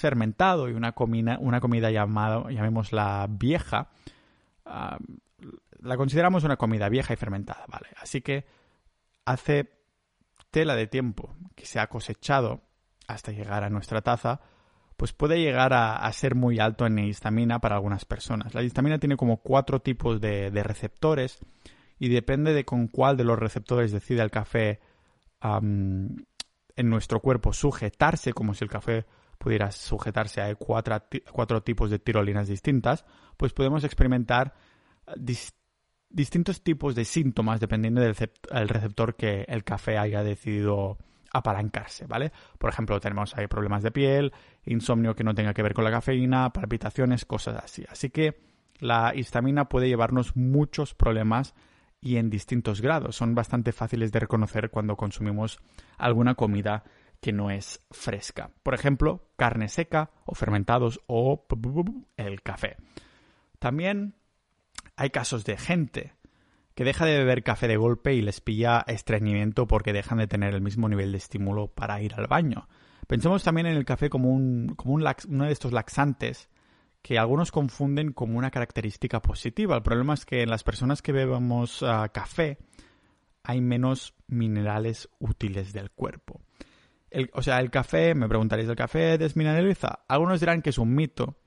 fermentado 0.00 0.68
y 0.68 0.72
una 0.72 0.92
comida, 0.92 1.38
una 1.40 1.60
comida 1.60 1.90
llamada, 1.90 2.50
llamémosla 2.50 3.26
vieja, 3.30 3.90
ah, 4.64 4.98
la 5.80 5.96
consideramos 5.96 6.44
una 6.44 6.56
comida 6.56 6.88
vieja 6.88 7.14
y 7.14 7.16
fermentada, 7.16 7.64
¿vale? 7.68 7.88
Así 7.96 8.20
que 8.20 8.44
hace 9.24 9.70
tela 10.50 10.74
de 10.74 10.86
tiempo 10.86 11.34
que 11.54 11.64
se 11.64 11.78
ha 11.78 11.86
cosechado 11.86 12.62
hasta 13.06 13.32
llegar 13.32 13.62
a 13.62 13.70
nuestra 13.70 14.02
taza, 14.02 14.40
pues 14.96 15.12
puede 15.12 15.38
llegar 15.40 15.74
a, 15.74 16.10
ser 16.12 16.34
muy 16.34 16.58
alto 16.58 16.86
en 16.86 16.98
histamina 16.98 17.58
para 17.60 17.76
algunas 17.76 18.04
personas. 18.04 18.54
La 18.54 18.62
histamina 18.62 18.98
tiene 18.98 19.16
como 19.16 19.38
cuatro 19.38 19.80
tipos 19.80 20.20
de, 20.20 20.50
receptores 20.64 21.38
y 21.98 22.08
depende 22.08 22.54
de 22.54 22.64
con 22.64 22.88
cuál 22.88 23.16
de 23.16 23.24
los 23.24 23.38
receptores 23.38 23.92
decide 23.92 24.22
el 24.22 24.30
café 24.30 24.80
en 25.42 26.26
nuestro 26.76 27.20
cuerpo 27.20 27.52
sujetarse, 27.52 28.32
como 28.32 28.54
si 28.54 28.64
el 28.64 28.70
café 28.70 29.04
pudiera 29.38 29.70
sujetarse 29.70 30.40
a 30.40 30.54
cuatro, 30.54 31.02
cuatro 31.30 31.62
tipos 31.62 31.90
de 31.90 31.98
tirolinas 31.98 32.48
distintas, 32.48 33.04
pues 33.36 33.52
podemos 33.52 33.84
experimentar 33.84 34.54
distintos 36.08 36.62
tipos 36.62 36.94
de 36.94 37.04
síntomas 37.04 37.60
dependiendo 37.60 38.00
del 38.00 38.16
receptor 38.68 39.14
que 39.14 39.44
el 39.46 39.62
café 39.62 39.98
haya 39.98 40.22
decidido 40.22 40.96
apalancarse, 41.36 42.06
¿vale? 42.06 42.32
Por 42.58 42.70
ejemplo, 42.70 43.00
tenemos 43.00 43.36
ahí 43.36 43.46
problemas 43.46 43.82
de 43.82 43.90
piel, 43.90 44.32
insomnio 44.64 45.14
que 45.14 45.24
no 45.24 45.34
tenga 45.34 45.54
que 45.54 45.62
ver 45.62 45.74
con 45.74 45.84
la 45.84 45.90
cafeína, 45.90 46.52
palpitaciones, 46.52 47.24
cosas 47.24 47.62
así. 47.62 47.84
Así 47.88 48.10
que 48.10 48.38
la 48.78 49.14
histamina 49.14 49.68
puede 49.68 49.88
llevarnos 49.88 50.36
muchos 50.36 50.94
problemas 50.94 51.54
y 52.00 52.16
en 52.16 52.30
distintos 52.30 52.80
grados. 52.80 53.16
Son 53.16 53.34
bastante 53.34 53.72
fáciles 53.72 54.12
de 54.12 54.20
reconocer 54.20 54.70
cuando 54.70 54.96
consumimos 54.96 55.58
alguna 55.98 56.34
comida 56.34 56.84
que 57.20 57.32
no 57.32 57.50
es 57.50 57.80
fresca. 57.90 58.50
Por 58.62 58.74
ejemplo, 58.74 59.28
carne 59.36 59.68
seca 59.68 60.10
o 60.24 60.34
fermentados 60.34 61.00
o 61.06 61.46
el 62.16 62.42
café. 62.42 62.76
También 63.58 64.14
hay 64.96 65.10
casos 65.10 65.44
de 65.44 65.56
gente 65.56 66.12
que 66.76 66.84
deja 66.84 67.06
de 67.06 67.16
beber 67.16 67.42
café 67.42 67.68
de 67.68 67.78
golpe 67.78 68.14
y 68.14 68.20
les 68.20 68.42
pilla 68.42 68.84
estreñimiento 68.86 69.66
porque 69.66 69.94
dejan 69.94 70.18
de 70.18 70.26
tener 70.26 70.54
el 70.54 70.60
mismo 70.60 70.90
nivel 70.90 71.10
de 71.10 71.18
estímulo 71.18 71.68
para 71.68 72.02
ir 72.02 72.12
al 72.14 72.26
baño. 72.26 72.68
Pensemos 73.06 73.42
también 73.42 73.66
en 73.66 73.76
el 73.76 73.86
café 73.86 74.10
como, 74.10 74.30
un, 74.30 74.74
como 74.76 74.92
un 74.92 75.02
uno 75.28 75.44
de 75.46 75.52
estos 75.52 75.72
laxantes 75.72 76.50
que 77.00 77.18
algunos 77.18 77.50
confunden 77.50 78.12
como 78.12 78.36
una 78.36 78.50
característica 78.50 79.22
positiva. 79.22 79.76
El 79.76 79.82
problema 79.82 80.12
es 80.12 80.26
que 80.26 80.42
en 80.42 80.50
las 80.50 80.64
personas 80.64 81.00
que 81.00 81.12
bebemos 81.12 81.82
ah, 81.82 82.10
café 82.12 82.58
hay 83.42 83.62
menos 83.62 84.14
minerales 84.26 85.08
útiles 85.18 85.72
del 85.72 85.90
cuerpo. 85.92 86.42
o 87.32 87.40
sea, 87.40 87.58
el 87.60 87.70
café, 87.70 88.14
me 88.14 88.28
preguntaréis, 88.28 88.68
¿el 88.68 88.76
café 88.76 89.16
desmineraliza? 89.16 90.00
Algunos 90.08 90.40
dirán 90.40 90.60
que 90.60 90.70
es 90.70 90.78
un 90.78 90.94
mito. 90.94 91.38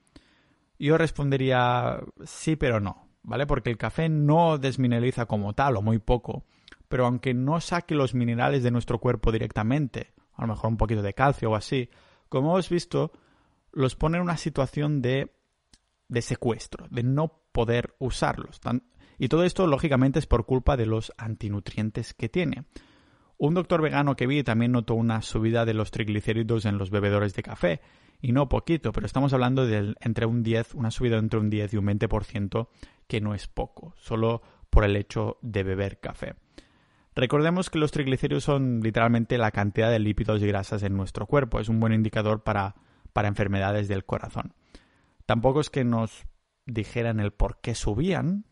Yo 0.76 0.98
respondería 0.98 2.00
sí, 2.24 2.56
pero 2.56 2.80
no, 2.80 3.09
¿vale? 3.22 3.46
Porque 3.46 3.70
el 3.70 3.78
café 3.78 4.08
no 4.08 4.58
desmineraliza 4.58 5.26
como 5.26 5.52
tal, 5.54 5.76
o 5.76 5.82
muy 5.82 5.98
poco. 5.98 6.44
Pero 6.88 7.06
aunque 7.06 7.34
no 7.34 7.60
saque 7.60 7.94
los 7.94 8.14
minerales 8.14 8.62
de 8.62 8.70
nuestro 8.70 8.98
cuerpo 8.98 9.32
directamente, 9.32 10.12
a 10.34 10.42
lo 10.42 10.48
mejor 10.54 10.70
un 10.70 10.76
poquito 10.76 11.02
de 11.02 11.14
calcio 11.14 11.50
o 11.50 11.54
así, 11.54 11.90
como 12.28 12.50
hemos 12.50 12.68
visto, 12.68 13.12
los 13.72 13.96
pone 13.96 14.16
en 14.16 14.22
una 14.22 14.36
situación 14.36 15.02
de, 15.02 15.32
de 16.08 16.22
secuestro, 16.22 16.86
de 16.90 17.02
no 17.02 17.40
poder 17.52 17.94
usarlos. 17.98 18.60
Y 19.18 19.28
todo 19.28 19.44
esto, 19.44 19.66
lógicamente, 19.66 20.18
es 20.18 20.26
por 20.26 20.46
culpa 20.46 20.76
de 20.76 20.86
los 20.86 21.12
antinutrientes 21.16 22.14
que 22.14 22.28
tiene. 22.28 22.64
Un 23.36 23.54
doctor 23.54 23.82
vegano 23.82 24.16
que 24.16 24.26
vi 24.26 24.42
también 24.42 24.72
notó 24.72 24.94
una 24.94 25.22
subida 25.22 25.64
de 25.64 25.74
los 25.74 25.90
triglicéridos 25.90 26.64
en 26.64 26.78
los 26.78 26.90
bebedores 26.90 27.34
de 27.34 27.42
café, 27.42 27.80
y 28.20 28.32
no 28.32 28.48
poquito, 28.48 28.92
pero 28.92 29.06
estamos 29.06 29.32
hablando 29.32 29.66
de 29.66 29.94
entre 30.00 30.26
un 30.26 30.42
10, 30.42 30.74
una 30.74 30.90
subida 30.90 31.18
entre 31.18 31.40
un 31.40 31.50
10 31.50 31.74
y 31.74 31.76
un 31.76 31.86
20%, 31.86 32.68
que 33.06 33.20
no 33.20 33.34
es 33.34 33.48
poco, 33.48 33.94
solo 33.98 34.42
por 34.68 34.84
el 34.84 34.96
hecho 34.96 35.38
de 35.42 35.62
beber 35.62 36.00
café. 36.00 36.34
Recordemos 37.14 37.70
que 37.70 37.78
los 37.78 37.90
triglicéridos 37.90 38.44
son 38.44 38.80
literalmente 38.82 39.36
la 39.36 39.50
cantidad 39.50 39.90
de 39.90 39.98
lípidos 39.98 40.42
y 40.42 40.46
grasas 40.46 40.82
en 40.82 40.96
nuestro 40.96 41.26
cuerpo, 41.26 41.60
es 41.60 41.68
un 41.68 41.80
buen 41.80 41.92
indicador 41.92 42.42
para, 42.42 42.76
para 43.12 43.28
enfermedades 43.28 43.88
del 43.88 44.04
corazón. 44.04 44.54
Tampoco 45.26 45.60
es 45.60 45.70
que 45.70 45.84
nos 45.84 46.24
dijeran 46.66 47.20
el 47.20 47.32
por 47.32 47.60
qué 47.60 47.74
subían, 47.74 48.44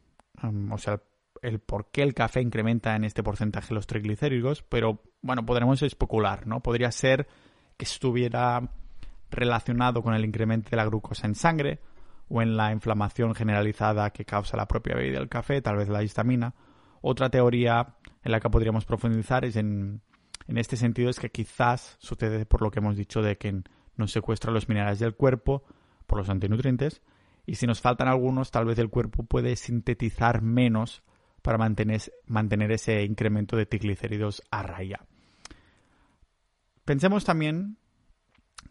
um, 0.43 0.73
o 0.73 0.79
sea, 0.79 1.03
el 1.43 1.61
por 1.61 1.91
qué 1.91 2.03
el 2.03 2.15
café 2.15 2.41
incrementa 2.41 2.97
en 2.97 3.05
este 3.05 3.23
porcentaje 3.23 3.75
los 3.75 3.87
triglicéridos, 3.87 4.63
pero 4.63 5.03
bueno, 5.23 5.47
podremos 5.47 5.83
especular, 5.83 6.47
¿no? 6.47 6.61
Podría 6.61 6.91
ser 6.91 7.29
que 7.77 7.85
estuviera 7.85 8.71
relacionado 9.31 10.03
con 10.03 10.15
el 10.15 10.25
incremento 10.25 10.71
de 10.71 10.77
la 10.77 10.87
glucosa 10.87 11.27
en 11.27 11.35
sangre 11.35 11.81
o 12.29 12.43
en 12.43 12.57
la 12.57 12.73
inflamación 12.73 13.35
generalizada 13.35 14.11
que 14.11 14.25
causa 14.25 14.57
la 14.57 14.69
propia 14.69 14.95
bebida 14.95 15.19
del 15.19 15.29
café, 15.29 15.63
tal 15.63 15.77
vez 15.77 15.89
la 15.89 16.03
histamina. 16.03 16.55
Otra 17.01 17.31
teoría 17.31 17.95
en 18.23 18.33
la 18.33 18.41
que 18.41 18.51
podríamos 18.51 18.85
profundizar 18.85 19.45
es 19.45 19.57
en, 19.57 20.03
en 20.47 20.59
este 20.59 20.77
sentido 20.77 21.11
es 21.11 21.21
que 21.21 21.31
quizás 21.31 21.97
sucede 22.01 22.45
por 22.47 22.63
lo 22.63 22.71
que 22.71 22.81
hemos 22.81 22.97
dicho 22.97 23.23
de 23.23 23.39
que 23.39 23.63
nos 23.97 24.13
secuestra 24.13 24.53
los 24.53 24.69
minerales 24.69 24.99
del 24.99 25.15
cuerpo 25.15 25.65
por 26.07 26.19
los 26.19 26.29
antinutrientes 26.29 27.03
y 27.47 27.55
si 27.55 27.67
nos 27.67 27.81
faltan 27.81 28.09
algunos 28.09 28.51
tal 28.51 28.67
vez 28.67 28.79
el 28.79 28.91
cuerpo 28.91 29.23
puede 29.23 29.57
sintetizar 29.57 30.43
menos 30.43 31.03
para 31.43 31.57
mantener, 31.57 32.03
mantener 32.27 32.73
ese 32.73 33.05
incremento 33.05 33.57
de 33.57 33.67
triglicéridos 33.67 34.43
a 34.51 34.63
raya. 34.63 35.01
Pensemos 36.85 37.25
también 37.25 37.79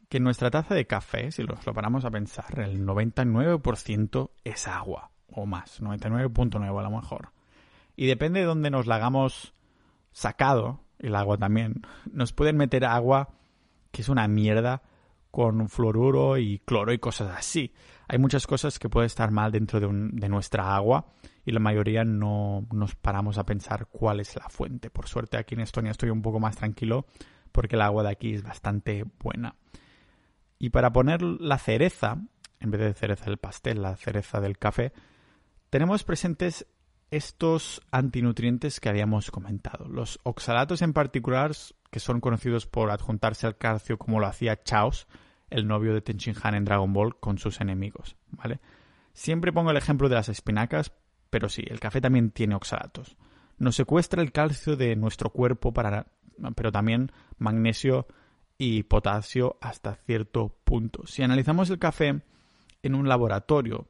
que 0.09 0.19
nuestra 0.19 0.51
taza 0.51 0.75
de 0.75 0.87
café, 0.87 1.31
si 1.31 1.43
lo, 1.43 1.57
lo 1.65 1.73
paramos 1.73 2.05
a 2.05 2.11
pensar, 2.11 2.59
el 2.59 2.85
99% 2.85 4.31
es 4.43 4.67
agua 4.67 5.11
o 5.27 5.45
más, 5.45 5.81
99.9 5.81 6.79
a 6.79 6.83
lo 6.83 6.91
mejor. 6.91 7.29
Y 7.95 8.07
depende 8.07 8.39
de 8.41 8.45
dónde 8.45 8.69
nos 8.69 8.87
la 8.87 8.95
hagamos 8.95 9.53
sacado, 10.11 10.81
el 10.99 11.15
agua 11.15 11.37
también, 11.37 11.81
nos 12.11 12.33
pueden 12.33 12.57
meter 12.57 12.85
agua 12.85 13.29
que 13.91 14.01
es 14.01 14.09
una 14.09 14.27
mierda 14.27 14.81
con 15.31 15.69
fluoruro 15.69 16.37
y 16.37 16.59
cloro 16.59 16.93
y 16.93 16.99
cosas 16.99 17.35
así. 17.35 17.73
Hay 18.07 18.17
muchas 18.17 18.47
cosas 18.47 18.79
que 18.79 18.89
pueden 18.89 19.07
estar 19.07 19.31
mal 19.31 19.51
dentro 19.51 19.79
de, 19.79 19.87
nuestra 20.29 20.75
agua 20.75 21.07
y 21.45 21.51
la 21.51 21.59
mayoría 21.59 22.03
no 22.03 22.65
nos 22.71 22.95
paramos 22.95 23.37
a 23.37 23.45
pensar 23.45 23.87
cuál 23.91 24.19
es 24.19 24.35
la 24.35 24.49
fuente. 24.49 24.89
Por 24.89 25.07
suerte 25.07 25.37
aquí 25.37 25.55
en 25.55 25.61
Estonia 25.61 25.91
estoy 25.91 26.09
un 26.09 26.21
poco 26.21 26.39
más 26.39 26.55
tranquilo 26.55 27.05
porque 27.51 27.75
el 27.75 27.81
agua 27.81 28.03
de 28.03 28.09
aquí 28.09 28.33
es 28.33 28.43
bastante 28.43 29.05
buena. 29.19 29.55
Y 30.59 30.69
para 30.69 30.91
poner 30.91 31.21
la 31.21 31.57
cereza, 31.57 32.17
en 32.59 32.71
vez 32.71 32.81
de 32.81 32.93
cereza 32.93 33.25
del 33.25 33.37
pastel, 33.37 33.81
la 33.81 33.95
cereza 33.95 34.41
del 34.41 34.57
café, 34.57 34.93
tenemos 35.69 36.03
presentes 36.03 36.65
estos 37.11 37.81
antinutrientes 37.91 38.79
que 38.79 38.89
habíamos 38.89 39.31
comentado. 39.31 39.87
Los 39.87 40.19
oxalatos 40.23 40.81
en 40.81 40.93
particular, 40.93 41.51
que 41.91 41.99
son 41.99 42.19
conocidos 42.19 42.65
por 42.67 42.91
adjuntarse 42.91 43.47
al 43.47 43.57
calcio 43.57 43.97
como 43.97 44.19
lo 44.19 44.27
hacía 44.27 44.61
Chaos, 44.63 45.07
el 45.49 45.67
novio 45.67 45.93
de 45.93 46.33
Han 46.43 46.55
en 46.55 46.65
Dragon 46.65 46.91
Ball 46.91 47.17
con 47.19 47.37
sus 47.37 47.61
enemigos, 47.61 48.17
¿vale? 48.31 48.59
Siempre 49.13 49.53
pongo 49.53 49.71
el 49.71 49.77
ejemplo 49.77 50.09
de 50.09 50.15
las 50.15 50.29
espinacas, 50.29 50.91
pero 51.29 51.49
sí, 51.49 51.63
el 51.67 51.79
café 51.79 52.01
también 52.01 52.31
tiene 52.31 52.55
oxalatos. 52.55 53.15
Nos 53.57 53.75
secuestra 53.75 54.21
el 54.21 54.31
calcio 54.31 54.75
de 54.75 54.95
nuestro 54.95 55.31
cuerpo 55.31 55.73
para 55.73 56.07
pero 56.55 56.71
también 56.71 57.11
magnesio 57.37 58.07
y 58.57 58.83
potasio 58.83 59.57
hasta 59.61 59.95
cierto 59.95 60.57
punto. 60.63 61.05
Si 61.05 61.23
analizamos 61.23 61.69
el 61.69 61.79
café 61.79 62.21
en 62.83 62.95
un 62.95 63.07
laboratorio, 63.07 63.87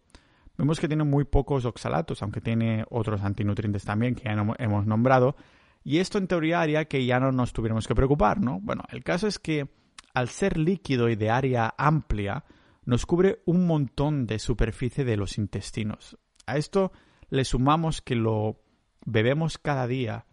vemos 0.58 0.80
que 0.80 0.88
tiene 0.88 1.04
muy 1.04 1.24
pocos 1.24 1.66
oxalatos, 1.66 2.22
aunque 2.22 2.42
tiene 2.42 2.86
otros 2.90 3.22
antinutrientes 3.22 3.84
también 3.84 4.16
que 4.16 4.26
ya 4.26 4.46
hemos 4.60 4.86
nombrado, 4.86 5.36
y 5.84 6.00
esto 6.00 6.18
en 6.18 6.28
teoría 6.28 6.62
haría 6.62 6.86
que 6.86 7.06
ya 7.06 7.20
no 7.20 7.32
nos 7.32 7.54
tuviéramos 7.54 7.88
que 7.88 7.96
preocupar, 7.96 8.42
¿no? 8.42 8.60
Bueno, 8.62 8.84
el 8.90 9.04
caso 9.04 9.28
es 9.28 9.40
que 9.40 9.70
al 10.14 10.30
ser 10.30 10.58
líquido 10.58 11.10
y 11.10 11.16
de 11.16 11.30
área 11.30 11.74
amplia, 11.78 12.44
nos 12.86 13.06
cubre 13.06 13.44
un 13.46 13.68
montón 13.68 14.26
de 14.26 14.40
superficie 14.40 15.06
de 15.06 15.16
los 15.16 15.38
intestinos. 15.38 16.18
A 16.46 16.58
esto 16.58 16.92
le 17.30 17.46
sumamos 17.46 18.02
que 18.02 18.16
lo 18.16 18.62
bebemos 19.06 19.58
cada 19.58 19.86
día 19.86 20.26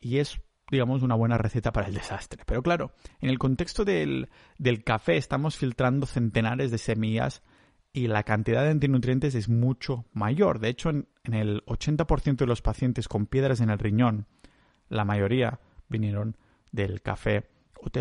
y 0.00 0.18
es, 0.18 0.40
digamos, 0.70 1.02
una 1.02 1.14
buena 1.14 1.38
receta 1.38 1.72
para 1.72 1.88
el 1.88 1.94
desastre. 1.94 2.42
Pero 2.46 2.62
claro, 2.62 2.92
en 3.20 3.30
el 3.30 3.38
contexto 3.38 3.84
del, 3.84 4.28
café 4.84 5.16
estamos 5.16 5.56
filtrando 5.56 6.06
centenares 6.06 6.70
de 6.70 6.78
semillas 6.78 7.42
y 7.92 8.06
la 8.06 8.22
cantidad 8.22 8.62
de 8.62 8.70
antinutrientes 8.70 9.34
es 9.34 9.48
mucho 9.48 10.04
mayor. 10.12 10.60
De 10.60 10.68
hecho, 10.68 10.90
en, 10.90 11.08
en 11.24 11.34
el 11.34 11.64
80% 11.66 12.36
de 12.36 12.46
los 12.46 12.62
pacientes 12.62 13.08
con 13.08 13.26
piedras 13.26 13.60
en 13.60 13.70
el 13.70 13.78
riñón, 13.78 14.26
la 14.88 15.04
mayoría 15.04 15.60
vinieron 15.88 16.36
del 16.70 17.00
café 17.02 17.48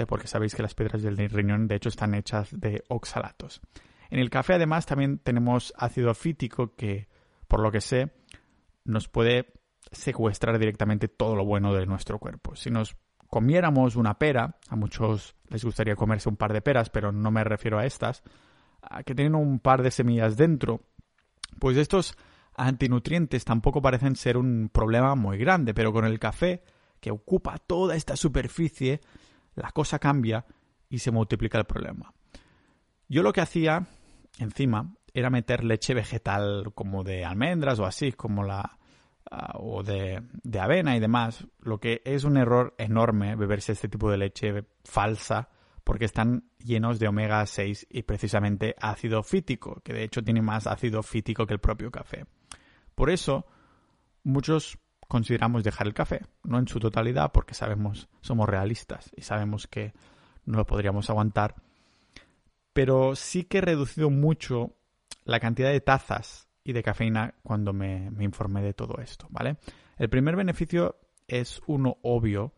porque 0.08 0.27
sabéis 0.27 0.56
que 0.56 0.62
las 0.62 0.73
piedras 0.73 1.01
del 1.01 1.17
riñón 1.30 1.67
de 1.67 1.75
hecho 1.75 1.89
están 1.89 2.13
hechas 2.13 2.49
de 2.51 2.84
oxalatos. 2.88 3.62
En 4.10 4.19
el 4.19 4.30
café 4.30 4.53
además 4.53 4.86
también 4.86 5.19
tenemos 5.19 5.73
ácido 5.77 6.13
fítico 6.13 6.75
que, 6.75 7.08
por 7.47 7.62
lo 7.62 7.71
que 7.71 7.82
sé, 7.82 8.12
nos 8.86 9.08
puede 9.08 9.53
secuestrar 9.92 10.58
directamente 10.60 11.08
todo 11.08 11.36
lo 11.36 11.46
bueno 11.46 11.74
de 11.74 11.86
nuestro 11.86 12.20
cuerpo. 12.20 12.56
Si 12.56 12.70
nos 12.70 12.96
comiéramos 13.28 13.96
una 13.96 14.18
pera, 14.18 14.58
a 14.70 14.76
muchos 14.76 15.36
les 15.50 15.63
gustaría 15.63 15.96
comerse 15.96 16.30
un 16.30 16.38
par 16.38 16.54
de 16.54 16.62
peras, 16.62 16.90
pero 16.90 17.12
no 17.12 17.32
me 17.32 17.44
refiero 17.44 17.80
a 17.80 17.86
estas, 17.86 18.24
que 19.06 19.16
tienen 19.16 19.36
un 19.36 19.60
par 19.60 19.84
de 19.84 19.92
semillas 19.92 20.38
dentro, 20.38 20.82
pues 21.60 21.78
estos 21.78 22.16
antinutrientes 22.56 23.46
tampoco 23.46 23.82
parecen 23.82 24.16
ser 24.16 24.38
un 24.38 24.70
problema 24.72 25.16
muy 25.16 25.38
grande, 25.38 25.74
pero 25.74 25.94
con 25.94 26.06
el 26.06 26.20
café, 26.20 26.63
que 27.00 27.12
ocupa 27.12 27.58
toda 27.58 27.96
esta 27.96 28.16
superficie, 28.16 29.02
la 29.56 29.72
cosa 29.72 30.00
cambia 30.00 30.46
y 30.90 31.00
se 31.00 31.12
multiplica 31.12 31.58
el 31.58 31.66
problema. 31.66 32.13
Yo 33.08 33.24
lo 33.24 33.34
que 33.34 33.42
hacía 33.42 33.88
encima 34.40 34.96
era 35.13 35.30
meter 35.30 35.63
leche 35.63 35.94
vegetal 35.94 36.72
como 36.74 37.04
de 37.04 37.26
almendras 37.26 37.80
o 37.80 37.86
así, 37.86 38.12
como 38.12 38.44
la 38.44 38.77
ah, 39.30 39.54
o 39.60 39.84
de, 39.84 40.24
de, 40.44 40.60
avena 40.60 40.96
y 40.96 41.00
demás, 41.00 41.46
lo 41.60 41.80
que 41.80 42.02
es 42.06 42.24
un 42.24 42.38
error 42.38 42.76
enorme 42.78 43.36
beberse 43.36 43.72
este 43.72 43.90
tipo 43.90 44.10
de 44.10 44.18
leche 44.18 44.66
falsa 44.84 45.50
porque 45.88 46.04
están 46.04 46.44
llenos 46.60 47.00
de 47.00 47.08
omega 47.08 47.46
6 47.46 47.88
y 47.90 48.04
precisamente 48.04 48.76
ácido 48.82 49.24
fítico, 49.24 49.80
que 49.86 49.94
de 49.94 50.04
hecho 50.04 50.22
tiene 50.22 50.42
más 50.42 50.68
ácido 50.68 51.02
fítico 51.02 51.48
que 51.48 51.54
el 51.54 51.62
propio 51.62 51.92
café. 51.92 52.26
Por 52.94 53.10
eso, 53.10 53.46
muchos 54.24 54.78
consideramos 55.08 55.63
dejar 55.63 55.88
el 55.88 55.94
café, 55.94 56.26
no 56.44 56.60
en 56.60 56.68
su 56.68 56.80
totalidad, 56.80 57.32
porque 57.32 57.54
sabemos, 57.54 58.10
somos 58.20 58.50
realistas 58.50 59.12
y 59.16 59.22
sabemos 59.22 59.68
que 59.68 59.94
no 60.44 60.58
lo 60.58 60.66
podríamos 60.66 61.10
aguantar, 61.10 61.56
pero 62.74 63.16
sí 63.16 63.46
que 63.46 63.60
he 63.60 63.62
reducido 63.62 64.10
mucho 64.10 64.76
la 65.24 65.40
cantidad 65.40 65.72
de 65.72 65.80
tazas 65.80 66.47
y 66.67 66.73
de 66.73 66.84
cafeína 66.84 67.34
cuando 67.43 67.73
me, 67.73 68.12
informé 68.19 68.62
de 68.62 68.73
todo 68.73 68.99
esto, 69.01 69.27
¿vale? 69.30 69.58
El 69.97 70.10
primer 70.10 70.36
beneficio 70.36 70.99
es 71.27 71.62
uno 71.65 71.97
obvio 72.03 72.53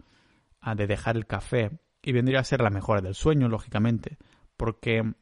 ah, 0.61 0.75
de 0.75 0.87
dejar 0.87 1.15
el 1.15 1.27
café 1.27 1.79
y 2.01 2.11
vendría 2.11 2.39
a 2.39 2.43
ser 2.43 2.61
la 2.61 2.69
mejora 2.69 3.01
del 3.01 3.15
sueño, 3.15 3.47
lógicamente, 3.47 4.17
porque 4.57 5.13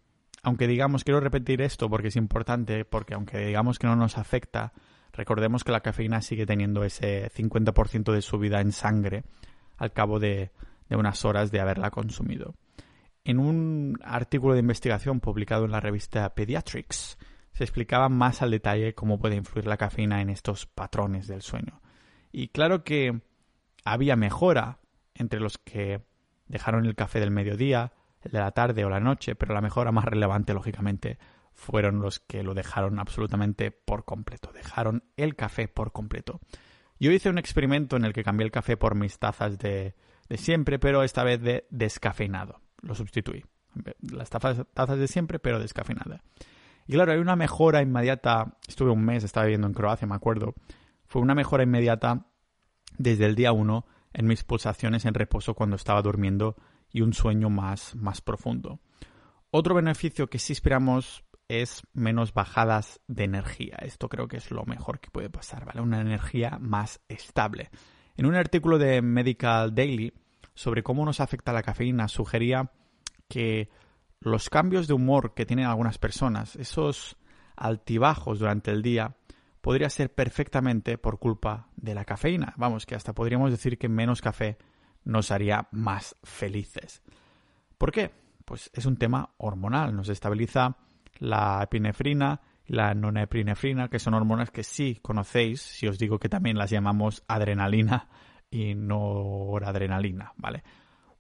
aunque 0.42 0.68
digamos, 0.68 1.04
quiero 1.04 1.20
repetir 1.20 1.62
esto 1.62 1.90
porque 1.90 2.08
es 2.08 2.16
importante, 2.16 2.86
porque 2.86 3.14
aunque 3.14 3.40
digamos 3.40 3.78
que 3.78 3.88
no 3.88 3.96
nos 3.96 4.18
afecta 4.18 4.74
Recordemos 5.18 5.64
que 5.64 5.72
la 5.72 5.82
cafeína 5.82 6.22
sigue 6.22 6.46
teniendo 6.46 6.84
ese 6.84 7.32
50% 7.32 8.14
de 8.14 8.22
subida 8.22 8.62
en 8.62 8.72
sangre 8.72 9.24
al 9.76 9.92
cabo 9.92 10.20
de, 10.20 10.52
unas 10.92 11.26
horas 11.26 11.52
de 11.52 11.60
haberla 11.60 11.90
consumido. 11.90 12.54
En 13.24 13.40
un 13.40 13.98
artículo 14.04 14.54
de 14.54 14.60
investigación 14.60 15.20
publicado 15.20 15.66
en 15.66 15.72
la 15.72 15.80
revista 15.80 16.36
Pediatrics 16.36 17.18
se 17.58 17.64
explicaba 17.64 18.08
más 18.08 18.44
al 18.44 18.52
detalle 18.52 18.94
cómo 18.94 19.18
puede 19.18 19.36
influir 19.36 19.66
la 19.66 19.78
cafeína 19.78 20.22
en 20.22 20.30
estos 20.30 20.68
patrones 20.68 21.26
del 21.26 21.42
sueño. 21.42 21.82
Y 22.32 22.50
claro 22.50 22.84
que 22.84 23.22
había 23.84 24.16
mejora 24.16 24.78
entre 25.16 25.40
los 25.40 25.58
que 25.58 26.06
dejaron 26.46 26.86
el 26.86 26.94
café 26.94 27.20
del 27.20 27.32
mediodía, 27.32 27.94
el 28.22 28.32
de 28.32 28.40
la 28.42 28.52
tarde 28.52 28.86
o 28.86 28.92
la 28.92 29.00
noche, 29.00 29.34
pero 29.34 29.56
la 29.56 29.62
mejora 29.62 29.92
más 29.92 30.06
relevante, 30.06 30.54
lógicamente, 30.54 31.18
fueron 31.56 32.00
los 32.00 32.20
que 32.20 32.44
lo 32.44 32.54
dejaron 32.54 33.00
absolutamente 33.00 33.72
por 33.72 34.06
completo. 34.06 34.52
Dejaron 34.54 35.04
el 35.18 35.36
café 35.36 35.68
por 35.68 35.92
completo. 35.92 36.40
Yo 37.00 37.12
hice 37.12 37.30
un 37.32 37.40
experimento 37.40 37.96
en 37.98 38.06
el 38.06 38.14
que 38.14 38.24
cambié 38.24 38.46
el 38.46 38.52
café 38.52 38.78
por 38.78 38.94
mis 38.94 39.18
tazas 39.18 39.58
de, 39.58 39.96
de 40.30 40.38
siempre, 40.38 40.78
pero 40.78 41.02
esta 41.02 41.24
vez 41.24 41.42
de 41.42 41.66
descafeinado. 41.72 42.62
Lo 42.84 42.94
sustituí. 42.94 43.46
Las 44.00 44.30
tazas, 44.30 44.64
tazas 44.76 45.00
de 45.00 45.08
siempre, 45.08 45.40
pero 45.40 45.58
descafeinada. 45.58 46.22
Y 46.88 46.94
claro, 46.94 47.12
hay 47.12 47.20
una 47.20 47.36
mejora 47.36 47.82
inmediata. 47.82 48.58
Estuve 48.68 48.92
un 48.92 49.04
mes, 49.04 49.24
estaba 49.24 49.46
viviendo 49.46 49.68
en 49.68 49.74
Croacia, 49.74 50.08
me 50.08 50.16
acuerdo. 50.16 50.56
Fue 51.06 51.22
una 51.22 51.36
mejora 51.36 51.64
inmediata 51.64 52.28
desde 52.98 53.26
el 53.26 53.36
día 53.36 53.52
uno 53.52 53.86
en 54.14 54.26
mis 54.26 54.44
pulsaciones 54.44 55.06
en 55.06 55.14
reposo 55.14 55.54
cuando 55.54 55.76
estaba 55.76 56.02
durmiendo 56.02 56.56
y 56.92 57.02
un 57.02 57.14
sueño 57.14 57.50
más, 57.50 57.96
más 57.96 58.22
profundo. 58.22 58.80
Otro 59.52 59.76
beneficio 59.76 60.30
que 60.30 60.40
sí 60.40 60.54
esperamos 60.54 61.24
es 61.50 61.84
menos 61.94 62.34
bajadas 62.34 63.00
de 63.08 63.26
energía. 63.26 63.78
Esto 63.82 64.10
creo 64.10 64.28
que 64.28 64.38
es 64.38 64.52
lo 64.52 64.66
mejor 64.66 65.00
que 65.00 65.12
puede 65.12 65.30
pasar, 65.30 65.66
¿vale? 65.66 65.82
Una 65.82 66.02
energía 66.02 66.58
más 66.60 67.02
estable. 67.08 67.70
En 68.16 68.26
un 68.26 68.36
artículo 68.36 68.78
de 68.78 69.02
Medical 69.02 69.74
Daily 69.76 70.14
sobre 70.54 70.84
cómo 70.84 71.06
nos 71.06 71.20
afecta 71.20 71.54
la 71.54 71.64
cafeína, 71.64 72.08
sugería 72.08 72.72
que 73.30 73.70
los 74.20 74.50
cambios 74.50 74.88
de 74.88 74.94
humor 74.94 75.34
que 75.34 75.46
tienen 75.46 75.66
algunas 75.66 75.98
personas, 75.98 76.56
esos 76.56 77.18
altibajos 77.56 78.40
durante 78.40 78.72
el 78.72 78.82
día, 78.82 79.16
podría 79.62 79.90
ser 79.90 80.14
perfectamente 80.14 80.98
por 80.98 81.20
culpa 81.20 81.68
de 81.76 81.94
la 81.94 82.06
cafeína. 82.06 82.54
Vamos, 82.58 82.86
que 82.86 82.96
hasta 82.96 83.14
podríamos 83.14 83.52
decir 83.52 83.78
que 83.78 83.90
menos 83.90 84.22
café 84.22 84.58
nos 85.04 85.32
haría 85.32 85.68
más 85.72 86.16
felices. 86.24 87.02
¿Por 87.78 87.92
qué? 87.92 88.12
Pues 88.46 88.70
es 88.74 88.86
un 88.86 88.98
tema 88.98 89.34
hormonal, 89.38 89.96
nos 89.96 90.10
estabiliza 90.10 90.78
la 91.20 91.62
epinefrina 91.64 92.42
y 92.66 92.74
la 92.74 92.94
nonepinefrina, 92.94 93.90
que 93.90 94.00
son 94.00 94.14
hormonas 94.14 94.52
que 94.52 94.64
sí 94.64 95.00
conocéis, 95.02 95.62
si 95.62 95.88
os 95.88 95.98
digo 95.98 96.20
que 96.20 96.30
también 96.30 96.58
las 96.58 96.70
llamamos 96.70 97.24
adrenalina 97.28 98.08
y 98.50 98.76
noradrenalina, 98.76 100.34
¿vale? 100.38 100.64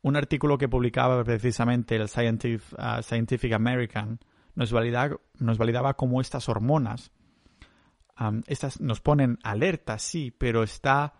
Un 0.07 0.15
artículo 0.15 0.57
que 0.57 0.69
publicaba 0.69 1.21
precisamente 1.25 1.97
el 1.97 2.03
uh, 2.03 2.07
Scientific, 2.07 3.51
American 3.51 4.19
nos 4.55 4.71
validaba, 4.71 5.17
nos 5.37 5.57
validaba 5.57 5.95
cómo 5.95 6.21
estas 6.21 6.47
hormonas, 6.47 7.11
um, 8.17 8.41
estas 8.47 8.79
nos 8.79 9.01
ponen 9.01 9.37
alerta, 9.43 9.99
sí, 9.99 10.31
pero 10.31 10.63
está 10.63 11.15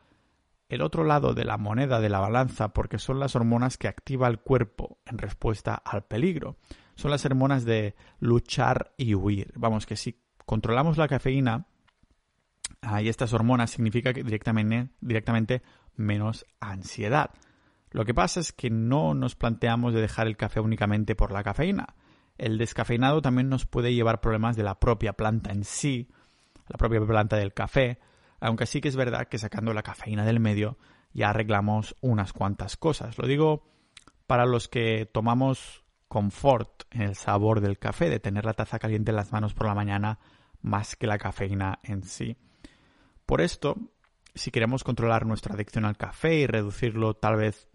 el 0.69 0.81
otro 0.81 1.03
lado 1.03 1.33
de 1.33 1.43
la 1.43 1.57
moneda 1.57 1.99
de 1.99 2.07
la 2.07 2.21
balanza 2.21 2.69
porque 2.69 2.97
son 2.97 3.19
las 3.19 3.35
hormonas 3.35 3.77
que 3.77 3.89
activa 3.89 4.29
el 4.29 4.39
cuerpo 4.39 4.99
en 5.05 5.17
respuesta 5.17 5.75
al 5.75 6.05
peligro. 6.05 6.55
Son 6.95 7.11
las 7.11 7.25
hormonas 7.25 7.65
de 7.65 7.93
luchar 8.21 8.93
y 8.95 9.15
huir. 9.15 9.51
Vamos, 9.57 9.85
que 9.85 9.97
si 9.97 10.17
controlamos 10.45 10.97
la 10.97 11.09
cafeína 11.09 11.67
y 13.01 13.09
estas 13.09 13.33
hormonas 13.33 13.69
significa 13.69 14.13
que 14.13 14.23
directamente 14.23 15.61
menos 15.97 16.45
ansiedad. 16.61 17.31
Lo 17.97 18.05
que 18.05 18.13
pasa 18.13 18.39
es 18.41 18.53
que 18.53 18.69
no 18.69 19.15
nos 19.15 19.33
planteamos 19.33 19.91
de 19.91 20.01
dejar 20.01 20.27
el 20.27 20.37
café 20.37 20.59
únicamente 20.59 21.15
por 21.15 21.31
la 21.31 21.41
cafeína. 21.41 21.95
El 22.37 22.59
descafeinado 22.59 23.23
también 23.23 23.49
nos 23.49 23.65
puede 23.65 23.91
llevar 23.91 24.21
problemas 24.21 24.55
de 24.55 24.61
la 24.61 24.79
propia 24.79 25.13
planta 25.13 25.51
en 25.51 25.63
sí, 25.63 26.07
la 26.67 26.77
propia 26.77 27.03
planta 27.03 27.37
del 27.37 27.55
café, 27.55 27.97
aunque 28.39 28.67
sí 28.67 28.81
que 28.81 28.89
es 28.89 28.95
verdad 28.95 29.27
que 29.27 29.39
sacando 29.39 29.73
la 29.73 29.81
cafeína 29.81 30.25
del 30.25 30.39
medio 30.39 30.77
ya 31.11 31.31
arreglamos 31.31 31.95
unas 31.99 32.33
cuantas 32.33 32.77
cosas. 32.77 33.17
Lo 33.17 33.25
digo 33.25 33.67
para 34.27 34.45
los 34.45 34.67
que 34.67 35.09
tomamos 35.11 35.83
confort 36.07 36.83
en 36.91 37.01
el 37.01 37.15
sabor 37.15 37.61
del 37.61 37.79
café, 37.79 38.11
de 38.11 38.19
tener 38.19 38.45
la 38.45 38.53
taza 38.53 38.77
caliente 38.77 39.09
en 39.09 39.15
las 39.15 39.31
manos 39.31 39.55
por 39.55 39.65
la 39.65 39.73
mañana 39.73 40.19
más 40.61 40.95
que 40.95 41.07
la 41.07 41.17
cafeína 41.17 41.79
en 41.81 42.03
sí. 42.03 42.37
Por 43.25 43.41
esto, 43.41 43.75
si 44.35 44.51
queremos 44.51 44.83
controlar 44.83 45.25
nuestra 45.25 45.55
adicción 45.55 45.83
al 45.83 45.97
café 45.97 46.35
y 46.35 46.45
reducirlo 46.45 47.15
tal 47.15 47.37
vez 47.37 47.67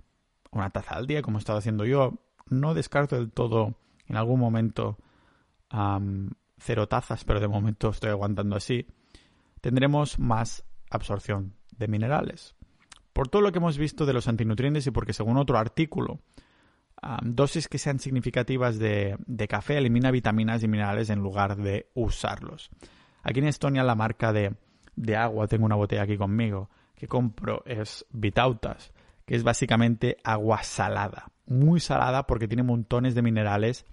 una 0.53 0.71
taza 0.71 0.95
al 0.95 1.07
día, 1.07 1.23
como 1.23 1.39
he 1.39 1.41
estado 1.41 1.59
haciendo 1.59 1.85
yo, 1.85 2.15
no 2.49 2.75
descarto 2.75 3.17
del 3.17 3.31
todo 3.33 3.75
en 4.07 4.17
algún 4.17 4.39
momento 4.39 4.99
cero 6.59 6.87
tazas, 6.87 7.25
pero 7.25 7.41
de 7.41 7.49
momento 7.49 7.89
estoy 7.89 8.11
aguantando 8.11 8.57
así 8.57 8.87
tendremos 9.63 10.19
más 10.19 10.65
absorción 10.91 11.55
de 11.79 11.89
minerales. 11.89 12.55
Por 13.15 13.29
todo 13.29 13.41
lo 13.41 13.53
que 13.53 13.59
hemos 13.59 13.79
visto 13.79 14.05
de 14.05 14.13
los 14.13 14.29
antinutrientes 14.29 14.87
y 14.87 14.91
porque 14.91 15.15
según 15.15 15.39
otro 15.39 15.57
artículo, 15.57 16.21
dosis 17.23 17.69
que 17.69 17.79
sean 17.79 17.99
significativas 17.99 18.79
de, 18.79 19.17
café 19.49 19.79
elimina 19.79 20.11
vitaminas 20.11 20.63
y 20.63 20.69
minerales 20.69 21.11
en 21.11 21.21
lugar 21.21 21.57
de 21.57 21.91
usarlos. 21.95 22.71
Aquí 23.23 23.39
en 23.39 23.47
Estonia 23.47 23.85
la 23.85 23.95
marca 23.95 24.33
de, 24.33 24.57
de 24.97 25.17
agua, 25.17 25.47
tengo 25.47 25.65
una 25.65 25.77
botella 25.77 26.03
aquí 26.03 26.17
conmigo, 26.17 26.69
que 26.97 27.07
compro 27.07 27.63
es 27.65 28.05
Vitautas, 28.11 28.93
es 29.35 29.45
básicamente 29.45 30.19
agua 30.25 30.63
salada, 30.63 31.33
muy 31.47 31.81
salada 31.81 32.27
porque 32.27 32.47
tiene 32.47 32.63
montones 32.63 33.15
de 33.15 33.23
minerales 33.23 33.87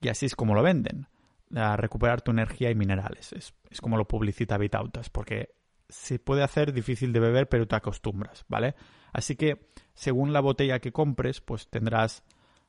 y 0.00 0.08
así 0.08 0.26
es 0.26 0.34
como 0.34 0.56
lo 0.56 0.62
venden 0.64 1.06
a 1.54 1.76
recuperar 1.76 2.22
tu 2.22 2.32
energía 2.32 2.68
y 2.68 2.74
minerales. 2.74 3.32
Es, 3.32 3.54
como 3.80 3.96
lo 3.96 4.08
publicita 4.08 4.58
Vitautas, 4.58 5.08
porque 5.08 5.54
se 5.88 6.18
puede 6.18 6.42
hacer 6.42 6.72
difícil 6.72 7.12
de 7.12 7.20
beber, 7.20 7.48
pero 7.48 7.68
te 7.68 7.76
acostumbras, 7.76 8.44
¿vale? 8.48 8.74
Así 9.12 9.36
que, 9.36 9.70
según 9.94 10.32
la 10.32 10.40
botella 10.40 10.80
que 10.80 10.90
compres, 10.90 11.40
pues 11.40 11.68
tendrás 11.68 12.24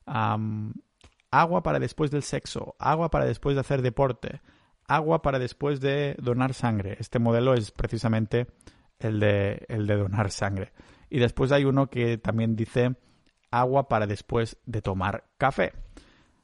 agua 0.05 1.63
para 1.63 1.79
después 1.79 2.11
del 2.11 2.21
sexo, 2.21 2.75
agua 2.77 3.09
para 3.09 3.25
después 3.25 3.55
de 3.55 3.61
hacer 3.61 3.81
deporte, 3.81 4.41
agua 4.87 5.23
para 5.23 5.39
después 5.39 5.79
de 5.79 6.15
donar 6.19 6.53
sangre. 6.53 6.95
Este 6.99 7.17
modelo 7.17 7.55
es 7.55 7.71
precisamente 7.71 8.45
el 8.99 9.19
de, 9.19 9.65
el 9.67 9.87
de 9.87 9.95
donar 9.95 10.29
sangre. 10.29 10.73
Y 11.13 11.19
después 11.19 11.51
hay 11.51 11.63
uno 11.63 11.91
que 11.91 12.17
también 12.17 12.55
dice 12.55 12.95
agua 13.51 13.87
para 13.87 14.07
después 14.07 14.57
de 14.65 14.81
tomar 14.81 15.25
café. 15.37 15.71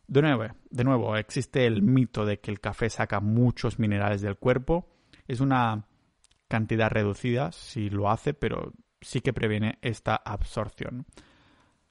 De 0.07 0.21
nuevo, 0.21 0.43
de 0.69 0.83
nuevo, 0.83 1.17
existe 1.17 1.65
el 1.65 1.81
mito 1.81 2.23
de 2.23 2.39
que 2.39 2.51
el 2.51 2.59
café 2.59 2.87
saca 2.91 3.19
muchos 3.19 3.79
minerales 3.79 4.21
del 4.21 4.37
cuerpo. 4.37 4.87
Es 5.27 5.39
una 5.39 5.87
cantidad 6.47 6.91
reducida 6.91 7.51
si 7.51 7.89
lo 7.89 8.11
hace, 8.11 8.35
pero 8.35 8.73
sí 9.01 9.21
que 9.21 9.33
previene 9.33 9.79
esta 9.81 10.15
absorción. 10.15 11.07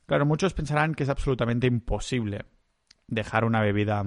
Claro, 0.06 0.24
muchos 0.24 0.54
pensarán 0.54 0.94
que 0.94 1.02
es 1.02 1.08
absolutamente 1.08 1.66
imposible 1.66 2.44
dejar 3.08 3.44
una 3.44 3.60
bebida 3.60 4.04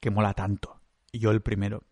que 0.00 0.10
mola 0.10 0.32
tanto. 0.32 0.80
Y 1.12 1.18
yo 1.18 1.30
el 1.30 1.42
primero. 1.42 1.82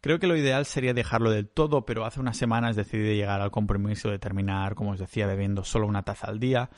Creo 0.00 0.18
que 0.18 0.26
lo 0.26 0.36
ideal 0.36 0.64
sería 0.64 0.94
dejarlo 0.94 1.30
del 1.30 1.48
todo, 1.48 1.84
pero 1.84 2.04
hace 2.04 2.20
unas 2.20 2.36
semanas 2.36 2.76
decidí 2.76 3.16
llegar 3.16 3.40
al 3.40 3.50
compromiso 3.50 4.10
de 4.10 4.18
terminar, 4.18 4.74
como 4.74 4.92
os 4.92 4.98
decía, 4.98 5.26
bebiendo 5.26 5.64
solo 5.64 5.86
una 5.86 6.02
taza 6.02 6.28
al 6.28 6.40
día 6.40 6.70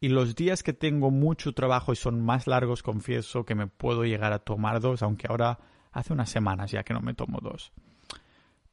y 0.00 0.08
los 0.08 0.34
días 0.34 0.62
que 0.62 0.72
tengo 0.72 1.10
mucho 1.10 1.52
trabajo 1.52 1.92
y 1.92 1.96
son 1.96 2.22
más 2.24 2.46
largos, 2.46 2.82
confieso 2.82 3.44
que 3.44 3.54
me 3.54 3.66
puedo 3.66 4.04
llegar 4.04 4.32
a 4.32 4.38
tomar 4.38 4.80
dos, 4.80 5.02
aunque 5.02 5.26
ahora 5.28 5.58
hace 5.92 6.14
unas 6.14 6.30
semanas 6.30 6.70
ya 6.70 6.82
que 6.82 6.94
no 6.94 7.02
me 7.02 7.12
tomo 7.12 7.38
dos. 7.42 7.72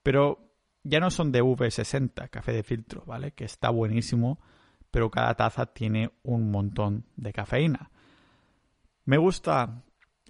Pero 0.04 0.40
ya 0.84 1.02
no 1.02 1.12
son 1.12 1.34
de 1.34 1.44
V60, 1.44 2.30
café 2.30 2.54
de 2.54 2.64
filtro, 2.64 3.04
¿vale? 3.06 3.34
Que 3.34 3.44
está 3.44 3.70
buenísimo, 3.70 4.40
pero 4.90 5.12
cada 5.12 5.36
taza 5.36 5.66
tiene 5.66 6.12
un 6.24 6.50
montón 6.50 7.06
de 7.18 7.34
cafeína. 7.34 7.92
Me 9.04 9.18
gusta 9.18 9.84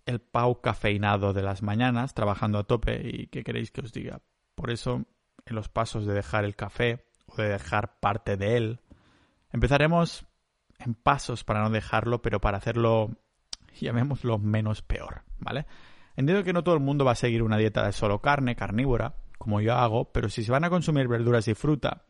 el 0.07 0.21
pau 0.21 0.61
cafeinado 0.61 1.33
de 1.33 1.43
las 1.43 1.61
mañanas, 1.61 2.13
trabajando 2.13 2.57
a 2.57 2.63
tope, 2.63 3.01
y 3.03 3.27
¿qué 3.27 3.43
queréis 3.43 3.71
que 3.71 3.81
os 3.81 3.91
diga? 3.91 4.21
Por 4.55 4.71
eso, 4.71 5.05
en 5.45 5.55
los 5.55 5.69
pasos 5.69 6.05
de 6.05 6.13
dejar 6.13 6.45
el 6.45 6.55
café 6.55 7.05
o 7.27 7.35
de 7.35 7.49
dejar 7.49 7.99
parte 7.99 8.37
de 8.37 8.57
él, 8.57 8.79
empezaremos 9.51 10.25
en 10.79 10.93
pasos 10.93 11.43
para 11.43 11.61
no 11.61 11.69
dejarlo, 11.69 12.21
pero 12.21 12.39
para 12.39 12.57
hacerlo, 12.57 13.11
llamémoslo, 13.79 14.39
menos 14.39 14.81
peor, 14.81 15.23
¿vale? 15.39 15.65
Entiendo 16.15 16.43
que 16.43 16.53
no 16.53 16.63
todo 16.63 16.75
el 16.75 16.81
mundo 16.81 17.03
va 17.03 17.11
a 17.11 17.15
seguir 17.15 17.43
una 17.43 17.57
dieta 17.57 17.85
de 17.85 17.91
solo 17.91 18.21
carne, 18.21 18.55
carnívora, 18.55 19.15
como 19.37 19.59
yo 19.59 19.73
hago, 19.73 20.11
pero 20.13 20.29
si 20.29 20.43
se 20.43 20.51
van 20.51 20.63
a 20.63 20.69
consumir 20.69 21.07
verduras 21.09 21.47
y 21.49 21.53
fruta, 21.53 22.05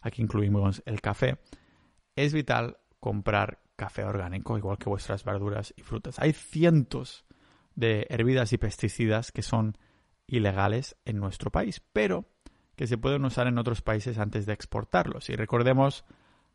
aquí 0.00 0.22
incluimos 0.22 0.82
el 0.86 1.02
café, 1.02 1.38
es 2.16 2.32
vital 2.32 2.78
comprar 3.00 3.60
café 3.76 4.04
orgánico, 4.04 4.56
igual 4.56 4.78
que 4.78 4.88
vuestras 4.88 5.24
verduras 5.24 5.74
y 5.76 5.82
frutas. 5.82 6.18
Hay 6.18 6.32
cientos 6.32 7.26
de 7.74 8.06
herbidas 8.10 8.52
y 8.52 8.58
pesticidas 8.58 9.32
que 9.32 9.42
son 9.42 9.76
ilegales 10.26 10.96
en 11.04 11.18
nuestro 11.18 11.50
país, 11.50 11.82
pero 11.92 12.26
que 12.76 12.86
se 12.86 12.98
pueden 12.98 13.24
usar 13.24 13.46
en 13.46 13.58
otros 13.58 13.82
países 13.82 14.18
antes 14.18 14.46
de 14.46 14.52
exportarlos. 14.52 15.30
Y 15.30 15.36
recordemos 15.36 16.04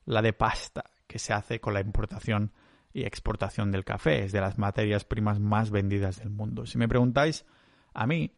la 0.06 0.22
de 0.22 0.34
pasta, 0.34 0.84
que 1.08 1.20
se 1.20 1.34
hace 1.34 1.60
con 1.60 1.74
la 1.74 1.82
importación 1.82 2.52
y 2.94 3.04
exportación 3.04 3.72
del 3.72 3.86
café. 3.86 4.24
Es 4.24 4.32
de 4.32 4.42
las 4.42 4.58
materias 4.58 5.06
primas 5.06 5.40
más 5.40 5.72
vendidas 5.72 6.20
del 6.20 6.30
mundo. 6.30 6.66
Si 6.66 6.78
me 6.78 6.88
preguntáis 6.88 7.46
a 7.94 8.06
mí, 8.06 8.34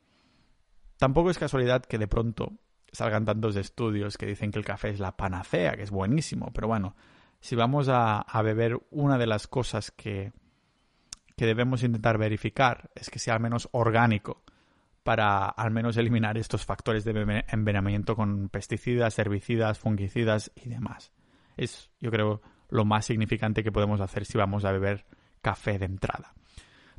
tampoco 0.98 1.32
es 1.32 1.38
casualidad 1.38 1.84
que 1.84 1.98
de 1.98 2.08
pronto 2.08 2.54
salgan 2.91 3.26
tantos 3.26 3.56
estudios 3.56 4.17
que 4.17 4.26
dicen 4.26 4.52
que 4.52 4.60
el 4.60 4.65
café 4.65 4.89
es 4.89 5.00
la 5.00 5.15
panacea, 5.15 5.76
que 5.76 5.84
es 5.84 5.91
buenísimo, 5.91 6.52
pero 6.54 6.67
bueno, 6.67 6.96
si 7.39 7.56
vamos 7.56 7.88
a, 7.89 8.26
beber 8.44 8.80
una 8.91 9.17
de 9.17 9.28
las 9.28 9.48
cosas 9.48 9.91
que, 9.91 10.32
que 11.42 11.48
debemos 11.48 11.82
intentar 11.82 12.20
verificar 12.20 12.92
es 12.94 13.10
que 13.10 13.18
sea 13.18 13.34
al 13.34 13.40
menos 13.40 13.68
orgánico 13.72 14.44
para 15.02 15.46
al 15.48 15.72
menos 15.72 15.98
eliminar 15.98 16.38
estos 16.38 16.68
factores 16.68 17.04
de 17.04 17.44
envenenamiento 17.48 18.16
con 18.16 18.50
pesticidas, 18.50 19.18
herbicidas, 19.18 19.80
fungicidas 19.80 20.52
y 20.56 20.70
demás. 20.70 21.12
Es, 21.58 21.90
yo 22.00 22.12
creo, 22.12 22.44
lo 22.70 22.86
más 22.86 23.06
significante 23.06 23.64
que 23.64 23.72
podemos 23.72 24.02
hacer 24.02 24.26
si 24.26 24.38
vamos 24.38 24.66
a 24.66 24.72
beber 24.72 25.08
café 25.42 25.80
de 25.80 25.86
entrada. 25.86 26.36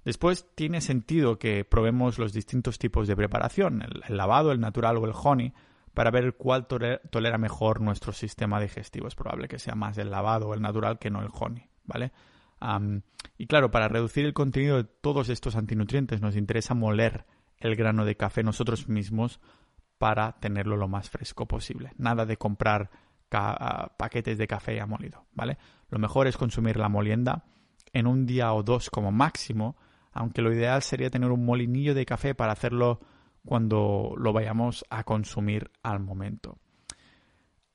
Después 0.04 0.48
tiene 0.56 0.80
sentido 0.80 1.38
que 1.38 1.64
probemos 1.64 2.18
los 2.18 2.32
distintos 2.32 2.80
tipos 2.80 3.06
de 3.06 3.14
preparación, 3.14 3.82
el, 3.82 4.16
lavado, 4.16 4.50
el 4.50 4.58
natural 4.58 4.96
o 4.96 5.04
el 5.04 5.14
honey, 5.14 5.52
para 5.94 6.10
ver 6.10 6.34
cuál 6.34 6.66
tolera 6.66 7.38
mejor 7.38 7.80
nuestro 7.80 8.12
sistema 8.12 8.58
digestivo. 8.60 9.06
Es 9.06 9.14
probable 9.14 9.46
que 9.46 9.60
sea 9.60 9.76
más 9.76 9.98
el 9.98 10.10
lavado 10.10 10.48
o 10.48 10.54
el 10.54 10.62
natural 10.62 10.98
que 10.98 11.10
no 11.10 11.22
el 11.22 11.28
honey, 11.32 11.68
¿vale? 11.84 12.10
Y 13.38 13.46
claro, 13.46 13.70
para 13.70 13.88
reducir 13.88 14.24
el 14.24 14.34
contenido 14.34 14.76
de 14.76 14.84
todos 14.84 15.28
estos 15.28 15.56
antinutrientes 15.56 16.20
nos 16.20 16.36
interesa 16.36 16.74
moler 16.74 17.26
el 17.58 17.76
grano 17.76 18.04
de 18.04 18.16
café 18.16 18.42
nosotros 18.42 18.88
mismos 18.88 19.40
para 19.98 20.32
tenerlo 20.40 20.76
lo 20.76 20.88
más 20.88 21.10
fresco 21.10 21.46
posible. 21.46 21.92
Nada 21.96 22.26
de 22.26 22.36
comprar 22.36 22.90
paquetes 23.96 24.36
de 24.36 24.46
café 24.46 24.76
ya 24.76 24.86
molido, 24.86 25.26
¿vale? 25.32 25.58
Lo 25.88 25.98
mejor 25.98 26.26
es 26.26 26.36
consumir 26.36 26.76
la 26.76 26.88
molienda 26.88 27.44
en 27.92 28.06
un 28.06 28.26
día 28.26 28.52
o 28.52 28.62
dos 28.62 28.90
como 28.90 29.10
máximo, 29.10 29.76
aunque 30.12 30.42
lo 30.42 30.52
ideal 30.52 30.82
sería 30.82 31.10
tener 31.10 31.30
un 31.30 31.44
molinillo 31.44 31.94
de 31.94 32.04
café 32.04 32.34
para 32.34 32.52
hacerlo 32.52 33.00
cuando 33.44 34.14
lo 34.16 34.32
vayamos 34.32 34.84
a 34.90 35.04
consumir 35.04 35.70
al 35.82 36.00
momento. 36.00 36.58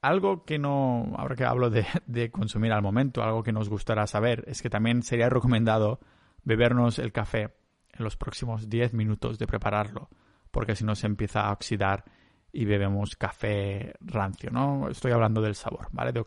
Algo 0.02 0.46
que 0.46 0.60
no, 0.60 1.14
ahora 1.18 1.36
que 1.36 1.46
hablo 1.46 1.70
de, 1.70 2.32
consumir 2.32 2.72
al 2.72 2.82
momento, 2.82 3.24
algo 3.24 3.44
que 3.44 3.52
nos 3.52 3.70
gustará 3.70 4.06
saber 4.08 4.44
es 4.48 4.62
que 4.62 4.70
también 4.70 5.02
sería 5.02 5.30
recomendado 5.30 6.00
bebernos 6.44 7.00
el 7.00 7.12
café 7.12 7.56
en 7.94 8.04
los 8.04 8.16
próximos 8.16 8.70
10 8.70 8.94
minutos 8.94 9.40
de 9.40 9.48
prepararlo, 9.48 10.10
porque 10.52 10.76
si 10.76 10.86
no 10.86 10.96
se 10.96 11.08
empieza 11.08 11.42
a 11.42 11.52
oxidar 11.52 12.06
y 12.52 12.66
bebemos 12.66 13.16
café 13.16 13.94
rancio, 14.00 14.52
¿no? 14.52 14.88
Estoy 14.90 15.12
hablando 15.12 15.42
del 15.42 15.56
sabor, 15.56 15.88
¿vale? 15.92 16.12
De, 16.12 16.24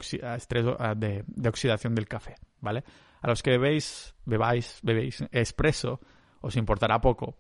de, 0.96 1.24
de 1.26 1.48
oxidación 1.48 1.94
del 1.94 2.08
café, 2.08 2.34
¿vale? 2.60 2.84
A 3.22 3.28
los 3.28 3.42
que 3.42 3.50
bebéis, 3.52 4.14
bebáis, 4.24 4.80
bebéis 4.82 5.24
expreso, 5.30 6.00
os 6.40 6.56
importará 6.56 7.00
poco, 7.00 7.36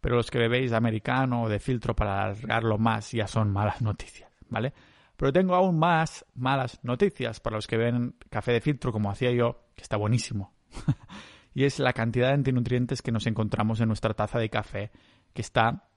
pero 0.00 0.16
los 0.16 0.30
que 0.30 0.38
bebéis 0.38 0.72
americano 0.72 1.44
o 1.44 1.48
de 1.48 1.58
filtro 1.58 1.94
para 1.94 2.24
alargarlo 2.24 2.78
más 2.78 3.12
ya 3.12 3.26
son 3.26 3.50
malas 3.50 3.80
noticias, 3.82 4.30
¿vale? 4.48 4.72
Pero 5.20 5.34
tengo 5.34 5.54
aún 5.54 5.78
más 5.78 6.24
malas 6.34 6.80
noticias 6.82 7.40
para 7.40 7.56
los 7.56 7.66
que 7.66 7.76
beben 7.76 8.14
café 8.30 8.52
de 8.52 8.62
filtro 8.62 8.90
como 8.90 9.10
hacía 9.10 9.30
yo, 9.32 9.66
que 9.74 9.82
está 9.82 9.98
buenísimo. 9.98 10.54
y 11.54 11.64
es 11.64 11.78
la 11.78 11.92
cantidad 11.92 12.28
de 12.28 12.32
antinutrientes 12.36 13.02
que 13.02 13.12
nos 13.12 13.26
encontramos 13.26 13.82
en 13.82 13.88
nuestra 13.88 14.14
taza 14.14 14.38
de 14.38 14.48
café, 14.48 14.90
que 15.34 15.42
está 15.42 15.90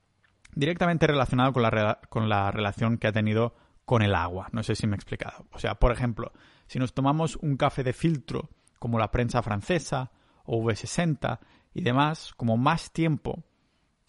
directamente 0.53 1.07
relacionado 1.07 1.53
con 1.53 1.63
la, 1.63 2.01
con 2.09 2.27
la 2.27 2.51
relación 2.51 2.97
que 2.97 3.07
ha 3.07 3.13
tenido 3.13 3.55
con 3.85 4.01
el 4.01 4.13
agua. 4.13 4.49
No 4.51 4.61
sé 4.61 4.75
si 4.75 4.87
me 4.87 4.95
he 4.95 4.97
explicado. 4.97 5.45
O 5.53 5.59
sea, 5.59 5.75
por 5.75 5.93
ejemplo, 5.93 6.33
si 6.67 6.77
nos 6.77 6.93
tomamos 6.93 7.37
un 7.37 7.55
café 7.55 7.81
de 7.81 7.93
filtro, 7.93 8.49
como 8.77 8.99
la 8.99 9.09
prensa 9.09 9.41
francesa 9.41 10.11
o 10.43 10.61
V60 10.61 11.39
y 11.73 11.81
demás, 11.81 12.33
como 12.35 12.57
más 12.57 12.91
tiempo 12.91 13.45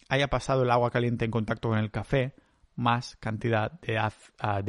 haya 0.09 0.27
pasado 0.27 0.63
el 0.63 0.71
agua 0.71 0.91
caliente 0.91 1.23
en 1.23 1.31
contacto 1.31 1.69
con 1.69 1.77
el 1.77 1.89
café, 1.89 2.35
más 2.75 3.15
cantidad 3.17 3.71
de, 3.81 3.97
ah, 3.97 4.11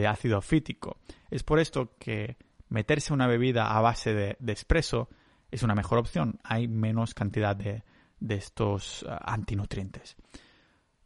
ácido 0.08 0.40
fítico. 0.40 0.98
Es 1.30 1.42
por 1.42 1.58
esto 1.58 1.96
que 1.98 2.36
meterse 2.68 3.12
una 3.12 3.26
bebida 3.26 3.76
a 3.76 3.80
base 3.80 4.14
de, 4.14 4.36
de 4.38 4.52
espresso 4.52 5.08
es 5.50 5.62
una 5.62 5.74
mejor 5.74 5.98
opción. 5.98 6.38
Hay 6.44 6.68
menos 6.68 7.14
cantidad 7.14 7.56
de, 7.56 7.82
estos 8.28 9.02
uh, 9.02 9.16
antinutrientes. 9.20 10.16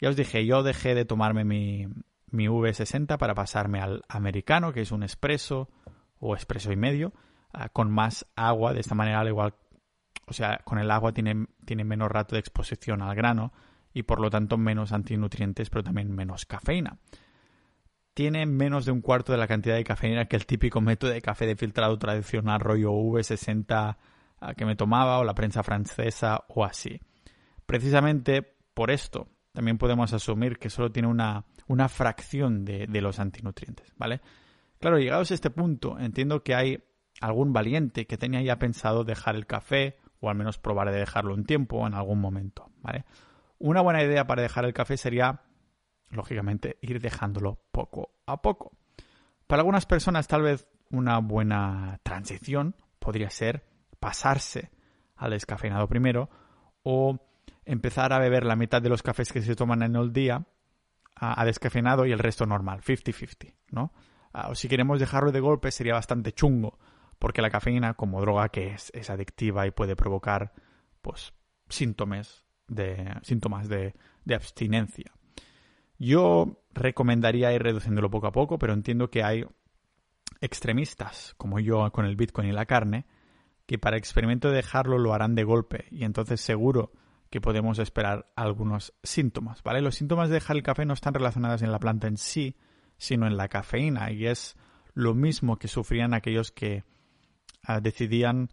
Ya 0.01 0.09
os 0.09 0.17
dije, 0.17 0.47
yo 0.47 0.63
dejé 0.63 0.95
de 0.95 1.05
tomarme 1.05 1.45
mi, 1.45 1.87
mi 2.31 2.47
V60 2.47 3.19
para 3.19 3.35
pasarme 3.35 3.81
al 3.81 4.03
americano, 4.09 4.73
que 4.73 4.81
es 4.81 4.93
un 4.93 5.03
espresso 5.03 5.69
o 6.19 6.35
espresso 6.35 6.73
y 6.73 6.77
medio, 6.77 7.13
uh, 7.55 7.69
con 7.73 7.91
más 7.91 8.27
agua. 8.37 8.73
De 8.73 8.81
esta 8.81 8.95
manera, 8.95 9.21
al 9.21 9.29
igual, 9.29 9.55
o 10.27 10.33
sea, 10.33 10.59
con 10.65 10.79
el 10.79 10.91
agua 10.91 11.13
tiene, 11.13 11.47
tiene 11.65 11.85
menos 11.85 12.11
rato 12.11 12.35
de 12.35 12.41
exposición 12.41 13.03
al 13.03 13.15
grano 13.15 13.53
y 13.93 14.03
por 14.03 14.21
lo 14.21 14.31
tanto 14.31 14.57
menos 14.57 14.93
antinutrientes, 14.93 15.71
pero 15.71 15.83
también 15.83 16.15
menos 16.15 16.47
cafeína. 16.47 16.99
Tiene 18.15 18.47
menos 18.47 18.85
de 18.85 18.93
un 18.93 19.01
cuarto 19.01 19.33
de 19.33 19.39
la 19.39 19.47
cantidad 19.47 19.77
de 19.77 19.85
cafeína 19.85 20.27
que 20.27 20.37
el 20.37 20.47
típico 20.47 20.81
método 20.81 21.13
de 21.13 21.23
café 21.23 21.47
de 21.47 21.57
filtrado 21.57 21.99
tradicional 21.99 22.61
rollo 22.61 22.93
V60 22.93 23.97
que 24.57 24.65
me 24.65 24.77
tomaba 24.77 25.19
o 25.19 25.25
la 25.25 25.35
prensa 25.35 25.63
francesa 25.63 26.45
o 26.49 26.65
así. 26.65 27.01
Precisamente 27.67 28.43
por 28.75 28.91
esto 28.91 29.29
también 29.53 29.79
podemos 29.79 30.13
asumir 30.13 30.59
que 30.59 30.71
solo 30.71 30.91
tiene 30.91 31.09
una, 31.09 31.45
una 31.67 31.89
fracción 31.89 32.65
de, 32.65 32.87
de, 32.87 33.01
los 33.01 33.19
antinutrientes, 33.19 33.93
¿vale? 33.97 34.21
Claro, 34.79 34.99
llegados 34.99 35.31
a 35.31 35.35
este 35.35 35.51
punto, 35.51 35.99
entiendo 35.99 36.43
que 36.43 36.55
hay 36.55 36.83
algún 37.21 37.53
valiente 37.53 38.07
que 38.07 38.17
tenía 38.17 38.41
ya 38.43 38.59
pensado 38.59 39.05
dejar 39.05 39.35
el 39.35 39.47
café 39.47 39.99
o 40.21 40.31
al 40.31 40.37
menos 40.37 40.59
probar 40.59 40.91
de 40.93 41.01
dejarlo 41.01 41.35
un 41.35 41.45
tiempo 41.45 41.87
en 41.87 41.95
algún 41.95 42.21
momento, 42.21 42.71
¿vale? 42.81 43.05
Una 43.61 43.83
buena 43.83 44.03
idea 44.03 44.27
para 44.27 44.41
dejar 44.41 44.65
el 44.65 44.73
café 44.73 44.97
sería, 44.97 45.43
lógicamente, 46.09 46.79
ir 46.81 46.99
dejándolo 46.99 47.61
poco 47.71 48.15
a 48.25 48.41
poco. 48.41 48.73
Para 49.47 49.61
algunas 49.61 49.85
personas 49.85 50.27
tal 50.29 50.43
vez 50.43 50.67
una 50.89 51.19
buena 51.19 52.01
transición 52.03 52.75
podría 52.99 53.29
ser 53.29 53.67
pasarse 54.01 54.71
al 55.15 55.33
descafeinado 55.33 55.87
primero 55.89 56.31
o 56.83 57.21
empezar 57.67 58.15
a 58.15 58.19
beber 58.19 58.47
la 58.47 58.57
mitad 58.57 58.81
de 58.81 58.89
los 58.89 59.03
cafés 59.03 59.31
que 59.31 59.43
se 59.43 59.55
toman 59.55 59.83
en 59.83 59.95
el 59.95 60.11
día 60.11 60.47
a, 61.15 61.45
descafeinado 61.45 62.07
y 62.07 62.13
el 62.13 62.19
resto 62.19 62.47
normal, 62.47 62.81
50-50, 62.81 63.55
¿no? 63.73 63.93
Ah, 64.33 64.49
o 64.49 64.55
si 64.55 64.69
queremos 64.69 65.01
dejarlo 65.01 65.33
de 65.33 65.41
golpe 65.41 65.71
sería 65.71 65.93
bastante 65.93 66.33
chungo, 66.33 66.79
porque 67.19 67.43
la 67.43 67.51
cafeína, 67.51 67.93
como 67.93 68.23
droga 68.23 68.49
que 68.49 68.73
es, 68.73 68.91
es 68.95 69.11
adictiva 69.11 69.67
y 69.67 69.71
puede 69.71 69.97
provocar, 69.97 70.55
pues, 71.03 71.35
síntomas 71.69 72.47
de, 72.71 73.15
síntomas 73.23 73.69
de, 73.69 73.95
de 74.25 74.35
abstinencia. 74.35 75.13
Yo 75.99 76.63
recomendaría 76.73 77.53
ir 77.53 77.63
reduciéndolo 77.63 78.11
poco 78.11 78.29
a 78.29 78.33
poco, 78.33 78.59
pero 78.59 78.73
entiendo 78.73 79.11
que 79.11 79.23
hay 79.23 79.45
extremistas, 80.41 81.35
como 81.37 81.61
yo 81.61 81.91
con 81.93 82.07
el 82.07 82.17
Bitcoin 82.17 82.49
y 82.49 82.53
la 82.53 82.65
carne, 82.65 83.05
que 83.67 83.79
para 83.79 83.99
experimento 83.99 84.51
dejarlo 84.51 84.99
lo 84.99 85.13
harán 85.13 85.35
de 85.35 85.45
golpe 85.45 85.85
y 85.91 86.05
entonces 86.05 86.41
seguro 86.41 86.93
que 87.29 87.41
podemos 87.41 87.79
esperar 87.79 88.33
algunos 88.35 88.93
síntomas, 89.03 89.63
¿vale? 89.63 89.81
Los 89.81 89.95
síntomas 89.95 90.29
de 90.29 90.35
dejar 90.35 90.57
el 90.57 90.63
café 90.63 90.85
no 90.85 90.95
están 90.95 91.15
relacionados 91.15 91.63
en 91.63 91.71
la 91.71 91.79
planta 91.79 92.09
en 92.09 92.17
sí, 92.17 92.57
sino 92.99 93.27
en 93.27 93.37
la 93.37 93.49
cafeína 93.49 94.11
y 94.11 94.27
es 94.27 94.57
lo 94.95 95.15
mismo 95.15 95.59
que 95.59 95.69
sufrían 95.69 96.15
aquellos 96.15 96.51
que 96.51 96.85
ah, 97.63 97.81
decidían 97.81 98.51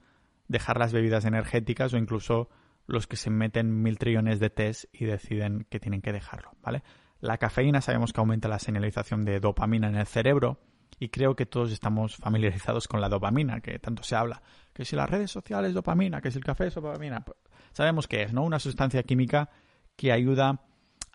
dejar 0.48 0.78
las 0.78 0.94
bebidas 0.94 1.26
energéticas 1.26 1.94
o 1.94 1.98
incluso 1.98 2.50
los 2.88 3.06
que 3.06 3.18
se 3.18 3.30
meten 3.30 3.84
mil 3.84 4.00
trillones 4.00 4.40
de 4.40 4.50
test 4.50 4.86
y 4.94 5.06
deciden 5.06 5.68
que 5.70 5.80
tienen 5.80 6.02
que 6.02 6.14
dejarlo, 6.14 6.52
¿vale? 6.62 6.84
La 7.20 7.38
cafeína 7.38 7.82
sabemos 7.82 8.14
que 8.14 8.22
aumenta 8.22 8.48
la 8.48 8.60
señalización 8.60 9.26
de 9.26 9.40
dopamina 9.40 9.90
en 9.90 9.96
el 9.96 10.08
cerebro 10.08 10.60
y 11.00 11.10
creo 11.10 11.36
que 11.36 11.46
todos 11.46 11.72
estamos 11.72 12.16
familiarizados 12.16 12.88
con 12.88 13.02
la 13.02 13.10
dopamina, 13.10 13.60
que 13.60 13.78
tanto 13.80 14.04
se 14.04 14.16
habla. 14.16 14.42
Que 14.74 14.86
si 14.86 14.96
las 14.96 15.10
redes 15.10 15.30
sociales 15.30 15.74
dopamina, 15.74 16.22
que 16.22 16.32
si 16.32 16.38
el 16.38 16.44
café 16.44 16.68
es 16.68 16.76
dopamina. 16.76 17.22
Pues, 17.22 17.38
sabemos 17.74 18.08
que 18.08 18.24
es, 18.24 18.34
¿no? 18.34 18.44
Una 18.44 18.60
sustancia 18.60 19.04
química 19.04 19.50
que 19.96 20.12
ayuda 20.12 20.62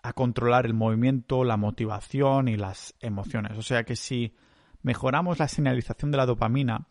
a 0.03 0.13
controlar 0.13 0.65
el 0.65 0.73
movimiento, 0.73 1.43
la 1.43 1.57
motivación 1.57 2.49
y 2.49 2.57
las 2.57 2.95
emociones. 2.99 3.57
O 3.57 3.61
sea 3.61 3.83
que 3.83 3.95
si 3.95 4.35
mejoramos 4.81 5.39
la 5.39 5.47
señalización 5.47 6.11
de 6.11 6.17
la 6.17 6.25
dopamina, 6.25 6.87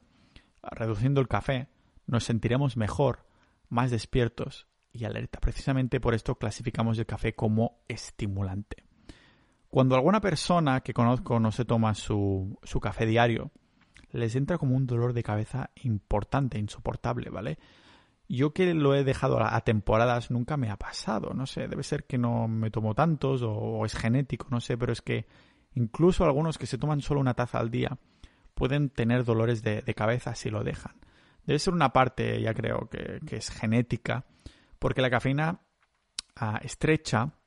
reduciendo 0.62 1.20
el 1.20 1.28
café, 1.28 1.68
nos 2.06 2.24
sentiremos 2.24 2.76
mejor, 2.76 3.26
más 3.68 3.90
despiertos 3.90 4.66
y 4.92 5.04
alerta. 5.04 5.40
Precisamente 5.40 6.00
por 6.00 6.14
esto 6.14 6.34
clasificamos 6.34 6.98
el 6.98 7.06
café 7.06 7.34
como 7.34 7.78
estimulante. 7.88 8.84
Cuando 9.68 9.94
alguna 9.94 10.20
persona 10.20 10.82
que 10.82 10.92
conozco 10.92 11.40
no 11.40 11.50
se 11.50 11.64
toma 11.64 11.94
su, 11.94 12.58
su 12.62 12.78
café 12.80 13.06
diario, 13.06 13.50
les 14.12 14.36
entra 14.36 14.58
como 14.58 14.76
un 14.76 14.86
dolor 14.86 15.12
de 15.12 15.22
cabeza 15.22 15.70
importante, 15.82 16.58
insoportable, 16.58 17.30
¿vale? 17.30 17.58
Yo 18.28 18.52
que 18.52 18.72
lo 18.72 18.94
he 18.94 19.04
dejado 19.04 19.42
a 19.42 19.60
temporadas 19.60 20.30
nunca 20.30 20.56
me 20.56 20.70
ha 20.70 20.76
pasado, 20.76 21.34
no 21.34 21.46
sé, 21.46 21.68
debe 21.68 21.82
ser 21.82 22.04
que 22.04 22.18
no 22.18 22.48
me 22.48 22.70
tomo 22.70 22.94
tantos 22.94 23.42
o, 23.44 23.84
es 23.84 23.94
genético, 23.94 24.46
no 24.50 24.60
sé, 24.60 24.78
pero 24.78 24.92
es 24.92 25.02
que 25.02 25.26
incluso 25.74 26.24
algunos 26.24 26.56
que 26.56 26.66
se 26.66 26.78
toman 26.78 27.00
solo 27.00 27.20
una 27.20 27.34
taza 27.34 27.58
al 27.58 27.70
día 27.70 27.98
pueden 28.54 28.90
tener 28.90 29.24
dolores 29.24 29.62
de, 29.62 29.82
cabeza 29.94 30.34
si 30.34 30.50
lo 30.50 30.64
dejan. 30.64 30.94
Debe 31.46 31.58
ser 31.58 31.74
una 31.74 31.92
parte, 31.92 32.40
ya 32.40 32.54
creo, 32.54 32.88
que, 32.88 33.20
es 33.36 33.50
genética, 33.50 34.24
porque 34.82 35.00
la 35.00 35.10
cafeína 35.10 35.60
ah, 36.34 36.58
estrecha 36.60 37.38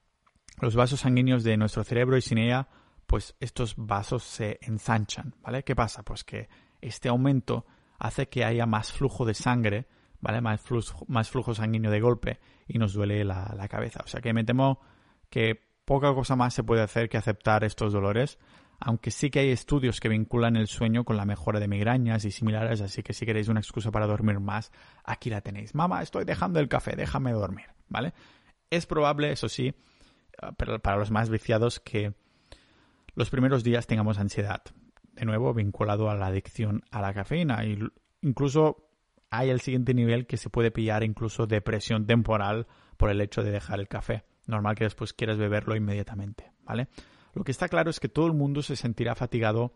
los 0.62 0.74
vasos 0.74 1.02
sanguíneos 1.02 1.44
de 1.44 1.58
nuestro 1.58 1.84
cerebro 1.84 2.16
y 2.16 2.22
sin 2.22 2.38
ella, 2.38 2.70
pues 3.08 3.36
estos 3.42 3.76
vasos 3.76 4.24
se 4.24 4.58
ensanchan, 4.62 5.36
¿vale? 5.42 5.64
¿Qué 5.64 5.76
pasa? 5.76 6.04
Pues 6.04 6.24
que 6.24 6.48
este 6.80 7.10
aumento 7.10 7.66
hace 8.00 8.30
que 8.30 8.46
haya 8.46 8.66
más 8.66 8.94
flujo 8.94 9.26
de 9.26 9.34
sangre, 9.34 9.90
¿vale? 10.22 10.40
Más 10.40 10.62
flujo, 10.62 11.54
sanguíneo 11.54 11.92
de 11.92 12.00
golpe 12.00 12.40
y 12.70 12.78
nos 12.78 12.94
duele 12.94 13.26
la, 13.26 13.54
la 13.54 13.68
cabeza. 13.68 14.00
O 14.06 14.08
sea 14.08 14.22
que 14.22 14.32
me 14.32 14.46
temo 14.46 14.80
que 15.30 15.60
poca 15.84 16.14
cosa 16.14 16.38
más 16.38 16.54
se 16.54 16.64
puede 16.64 16.84
hacer 16.84 17.10
que 17.10 17.18
aceptar 17.18 17.66
estos 17.66 17.92
dolores, 17.92 18.40
aunque 18.80 19.12
sí 19.12 19.30
que 19.30 19.40
hay 19.40 19.50
estudios 19.50 20.00
que 20.00 20.10
vinculan 20.10 20.56
el 20.56 20.68
sueño 20.68 21.04
con 21.04 21.18
la 21.18 21.26
mejora 21.26 21.60
de 21.60 21.68
migrañas 21.68 22.26
y 22.26 22.32
similares, 22.32 22.82
así 22.82 23.04
que 23.04 23.14
si 23.14 23.26
queréis 23.26 23.48
una 23.48 23.60
excusa 23.60 23.92
para 23.92 24.08
dormir 24.08 24.40
más, 24.40 24.72
aquí 25.04 25.30
la 25.30 25.42
tenéis. 25.42 25.76
Mamá, 25.76 26.02
estoy 26.02 26.26
dejando 26.26 26.60
el 26.60 26.68
café, 26.68 26.96
déjame 26.96 27.32
dormir, 27.32 27.68
¿vale? 27.90 28.14
Es 28.70 28.86
probable, 28.86 29.32
eso 29.32 29.50
sí, 29.50 29.74
para 30.58 30.98
los 30.98 31.12
más 31.12 31.30
viciados, 31.30 31.80
que 31.80 32.14
los 33.16 33.30
primeros 33.30 33.64
días 33.64 33.88
tengamos 33.88 34.20
ansiedad, 34.20 34.62
de 35.14 35.26
nuevo 35.26 35.54
vinculado 35.54 36.10
a 36.10 36.16
la 36.16 36.28
adicción 36.28 36.84
a 36.92 37.02
la 37.02 37.14
cafeína. 37.14 37.64
Y 37.66 37.80
incluso 38.22 38.90
hay 39.30 39.50
el 39.50 39.62
siguiente 39.62 39.94
nivel 39.94 40.28
que 40.28 40.38
se 40.38 40.50
puede 40.50 40.72
pillar 40.72 41.04
incluso 41.04 41.48
depresión 41.48 42.06
temporal 42.06 42.68
por 42.98 43.10
el 43.10 43.22
hecho 43.22 43.44
de 43.44 43.52
dejar 43.52 43.80
el 43.80 43.88
café. 43.88 44.24
Normal 44.48 44.76
que 44.76 44.84
después 44.84 45.14
quieras 45.14 45.38
beberlo 45.38 45.76
inmediatamente, 45.76 46.52
¿vale? 46.64 46.88
Lo 47.36 47.44
que 47.44 47.52
está 47.52 47.68
claro 47.68 47.90
es 47.90 48.00
que 48.00 48.10
todo 48.10 48.28
el 48.28 48.34
mundo 48.34 48.64
se 48.64 48.78
sentirá 48.78 49.14
fatigado 49.14 49.74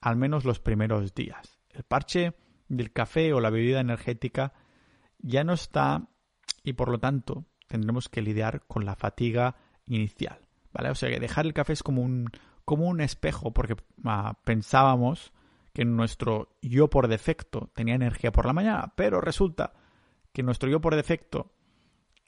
al 0.00 0.16
menos 0.16 0.44
los 0.44 0.58
primeros 0.58 1.14
días. 1.14 1.60
El 1.70 1.84
parche 1.84 2.34
del 2.68 2.92
café 2.92 3.34
o 3.34 3.40
la 3.40 3.50
bebida 3.50 3.80
energética 3.80 4.54
ya 5.18 5.44
no 5.44 5.52
está 5.52 6.08
y 6.62 6.72
por 6.72 6.88
lo 6.88 6.98
tanto 6.98 7.44
tendremos 7.68 8.08
que 8.08 8.22
lidiar 8.22 8.62
con 8.66 8.86
la 8.86 8.96
fatiga 8.96 9.56
inicial, 9.84 10.48
¿vale? 10.72 10.90
O 10.90 10.94
sea 10.94 11.10
que 11.10 11.20
dejar 11.20 11.44
el 11.44 11.52
café 11.52 11.74
es 11.74 11.82
como 11.82 12.00
un, 12.00 12.30
como 12.64 12.88
un 12.88 13.02
espejo, 13.02 13.52
porque 13.52 13.76
ah, 14.04 14.38
pensábamos 14.44 15.34
que 15.74 15.84
nuestro 15.84 16.56
yo 16.62 16.88
por 16.88 17.08
defecto 17.08 17.70
tenía 17.74 17.96
energía 17.96 18.32
por 18.32 18.46
la 18.46 18.54
mañana, 18.54 18.94
pero 18.96 19.20
resulta 19.20 19.74
que 20.32 20.42
nuestro 20.42 20.70
yo 20.70 20.80
por 20.80 20.96
defecto 20.96 21.52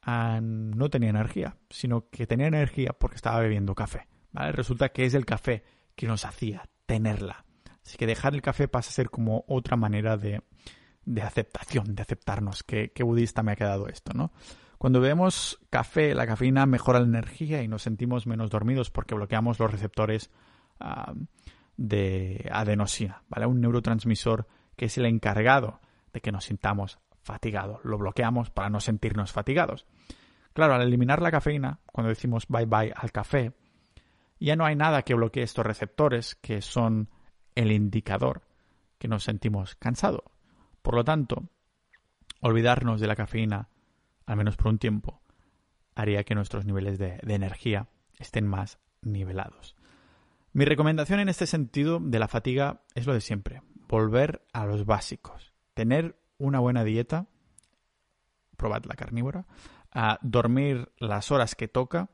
ah, 0.02 0.40
no 0.42 0.90
tenía 0.90 1.10
energía, 1.10 1.56
sino 1.70 2.10
que 2.10 2.26
tenía 2.26 2.48
energía 2.48 2.90
porque 2.98 3.16
estaba 3.16 3.40
bebiendo 3.40 3.74
café. 3.74 4.06
Resulta 4.52 4.90
que 4.90 5.04
es 5.04 5.14
el 5.14 5.24
café 5.24 5.64
que 5.94 6.06
nos 6.06 6.24
hacía 6.24 6.68
tenerla. 6.86 7.44
Así 7.84 7.96
que 7.96 8.06
dejar 8.06 8.34
el 8.34 8.42
café 8.42 8.68
pasa 8.68 8.90
a 8.90 8.92
ser 8.92 9.10
como 9.10 9.44
otra 9.48 9.76
manera 9.76 10.16
de, 10.16 10.42
aceptación, 11.22 11.94
de 11.94 12.02
aceptarnos. 12.02 12.62
Qué, 12.62 12.92
qué 12.92 13.02
budista 13.02 13.42
me 13.42 13.52
ha 13.52 13.56
quedado 13.56 13.88
esto, 13.88 14.12
¿no? 14.12 14.32
Cuando 14.78 15.00
bebemos 15.00 15.58
café, 15.70 16.14
la 16.14 16.26
cafeína 16.26 16.66
mejora 16.66 17.00
la 17.00 17.06
energía 17.06 17.62
y 17.62 17.68
nos 17.68 17.82
sentimos 17.82 18.26
menos 18.26 18.50
dormidos 18.50 18.90
porque 18.90 19.14
bloqueamos 19.14 19.58
los 19.58 19.70
receptores 19.70 20.30
ah, 20.80 21.14
de 21.76 22.48
adenosina, 22.52 23.22
¿vale? 23.28 23.46
Un 23.46 23.60
neurotransmisor 23.60 24.46
que 24.76 24.86
es 24.86 24.98
el 24.98 25.06
encargado 25.06 25.80
de 26.12 26.20
que 26.20 26.32
nos 26.32 26.44
sintamos 26.44 26.98
fatigados. 27.22 27.80
Lo 27.84 27.96
bloqueamos 27.96 28.50
para 28.50 28.68
no 28.68 28.80
sentirnos 28.80 29.32
fatigados. 29.32 29.86
Claro, 30.52 30.74
al 30.74 30.82
eliminar 30.82 31.22
la 31.22 31.30
cafeína, 31.30 31.80
cuando 31.86 32.10
decimos 32.10 32.46
bye 32.48 32.66
bye 32.66 32.92
al 32.94 33.12
café, 33.12 33.52
ya 34.38 34.56
no 34.56 34.64
hay 34.64 34.76
nada 34.76 35.02
que 35.02 35.14
bloquee 35.14 35.42
estos 35.42 35.66
receptores 35.66 36.34
que 36.36 36.62
son 36.62 37.10
el 37.54 37.72
indicador 37.72 38.42
que 38.98 39.08
nos 39.08 39.24
sentimos 39.24 39.74
cansados. 39.76 40.22
Por 40.82 40.94
lo 40.94 41.04
tanto, 41.04 41.48
olvidarnos 42.40 43.00
de 43.00 43.06
la 43.06 43.16
cafeína 43.16 43.68
al 44.26 44.36
menos 44.36 44.56
por 44.56 44.68
un 44.68 44.78
tiempo, 44.78 45.22
haría 45.94 46.24
que 46.24 46.34
nuestros 46.34 46.66
niveles 46.66 46.98
de, 46.98 47.18
energía 47.26 47.88
estén 48.18 48.46
más 48.46 48.78
nivelados. 49.02 49.76
Mi 50.52 50.64
recomendación 50.64 51.20
en 51.20 51.28
este 51.28 51.46
sentido 51.46 52.00
de 52.00 52.18
la 52.18 52.28
fatiga 52.28 52.82
es 52.94 53.06
lo 53.06 53.14
de 53.14 53.20
siempre, 53.20 53.62
volver 53.88 54.44
a 54.52 54.66
los 54.66 54.84
básicos, 54.84 55.52
tener 55.74 56.18
una 56.38 56.58
buena 56.58 56.84
dieta, 56.84 57.26
probad 58.56 58.84
la 58.84 58.94
carnívora, 58.94 59.46
a 59.92 60.18
dormir 60.22 60.90
las 60.98 61.30
horas 61.30 61.54
que 61.54 61.68
toca 61.68 62.10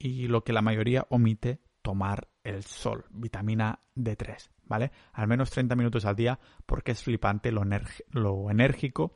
y, 0.00 0.26
lo 0.28 0.42
que 0.42 0.52
la 0.52 0.62
mayoría 0.62 1.06
omite, 1.10 1.60
tomar 1.82 2.28
el 2.42 2.62
sol, 2.64 3.04
vitamina 3.10 3.80
D3, 3.94 4.50
¿vale? 4.64 4.90
Al 5.12 5.28
menos 5.28 5.50
30 5.50 5.76
minutos 5.76 6.04
al 6.04 6.16
día 6.16 6.40
porque 6.66 6.92
es 6.92 7.02
flipante 7.02 7.52
lo, 7.52 8.50
enérgico 8.50 9.14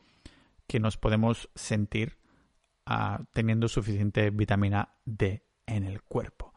que 0.66 0.80
nos 0.80 0.96
podemos 0.96 1.50
sentir 1.54 2.18
ah, 2.86 3.24
teniendo 3.32 3.66
suficiente 3.68 4.30
vitamina 4.30 4.94
D 5.04 5.44
en 5.66 5.84
el 5.84 6.02
cuerpo. 6.02 6.54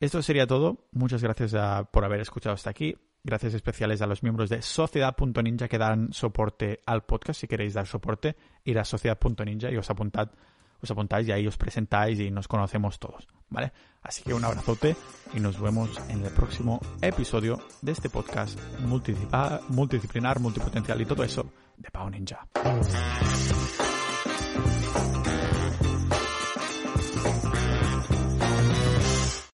Esto 0.00 0.22
sería 0.22 0.46
todo. 0.46 0.86
Muchas 0.92 1.22
gracias 1.22 1.54
ah, 1.54 1.88
por 1.90 2.04
haber 2.04 2.20
escuchado 2.20 2.54
hasta 2.54 2.70
aquí. 2.70 2.96
Gracias 3.22 3.54
especiales 3.54 4.02
a 4.02 4.06
los 4.06 4.22
miembros 4.22 4.50
de 4.50 4.60
Sociedad.ninja 4.60 5.66
que 5.66 5.78
dan 5.78 6.12
soporte 6.12 6.80
al 6.84 7.04
podcast. 7.04 7.40
Si 7.40 7.48
queréis 7.48 7.72
dar 7.72 7.86
soporte, 7.86 8.36
ir 8.64 8.78
a 8.78 8.84
Sociedad.ninja 8.84 9.70
y 9.70 9.78
os 9.78 9.88
apuntad, 9.88 10.30
os 10.82 10.90
apuntáis 10.90 11.28
y 11.28 11.32
ahí 11.32 11.46
os 11.46 11.56
presentáis 11.56 12.18
y 12.20 12.30
nos 12.30 12.48
conocemos 12.48 12.98
todos. 12.98 13.26
¿Vale? 13.50 13.72
Así 14.02 14.22
que 14.22 14.34
un 14.34 14.44
abrazote 14.44 14.96
y 15.32 15.40
nos 15.40 15.60
vemos 15.60 16.00
en 16.08 16.24
el 16.24 16.32
próximo 16.32 16.80
episodio 17.00 17.60
de 17.82 17.92
este 17.92 18.10
podcast 18.10 18.58
multidisciplinar, 18.80 20.40
multipotencial 20.40 21.00
y 21.00 21.06
todo 21.06 21.24
eso 21.24 21.46
de 21.76 21.90
Pau 21.90 22.10
Ninja. 22.10 22.46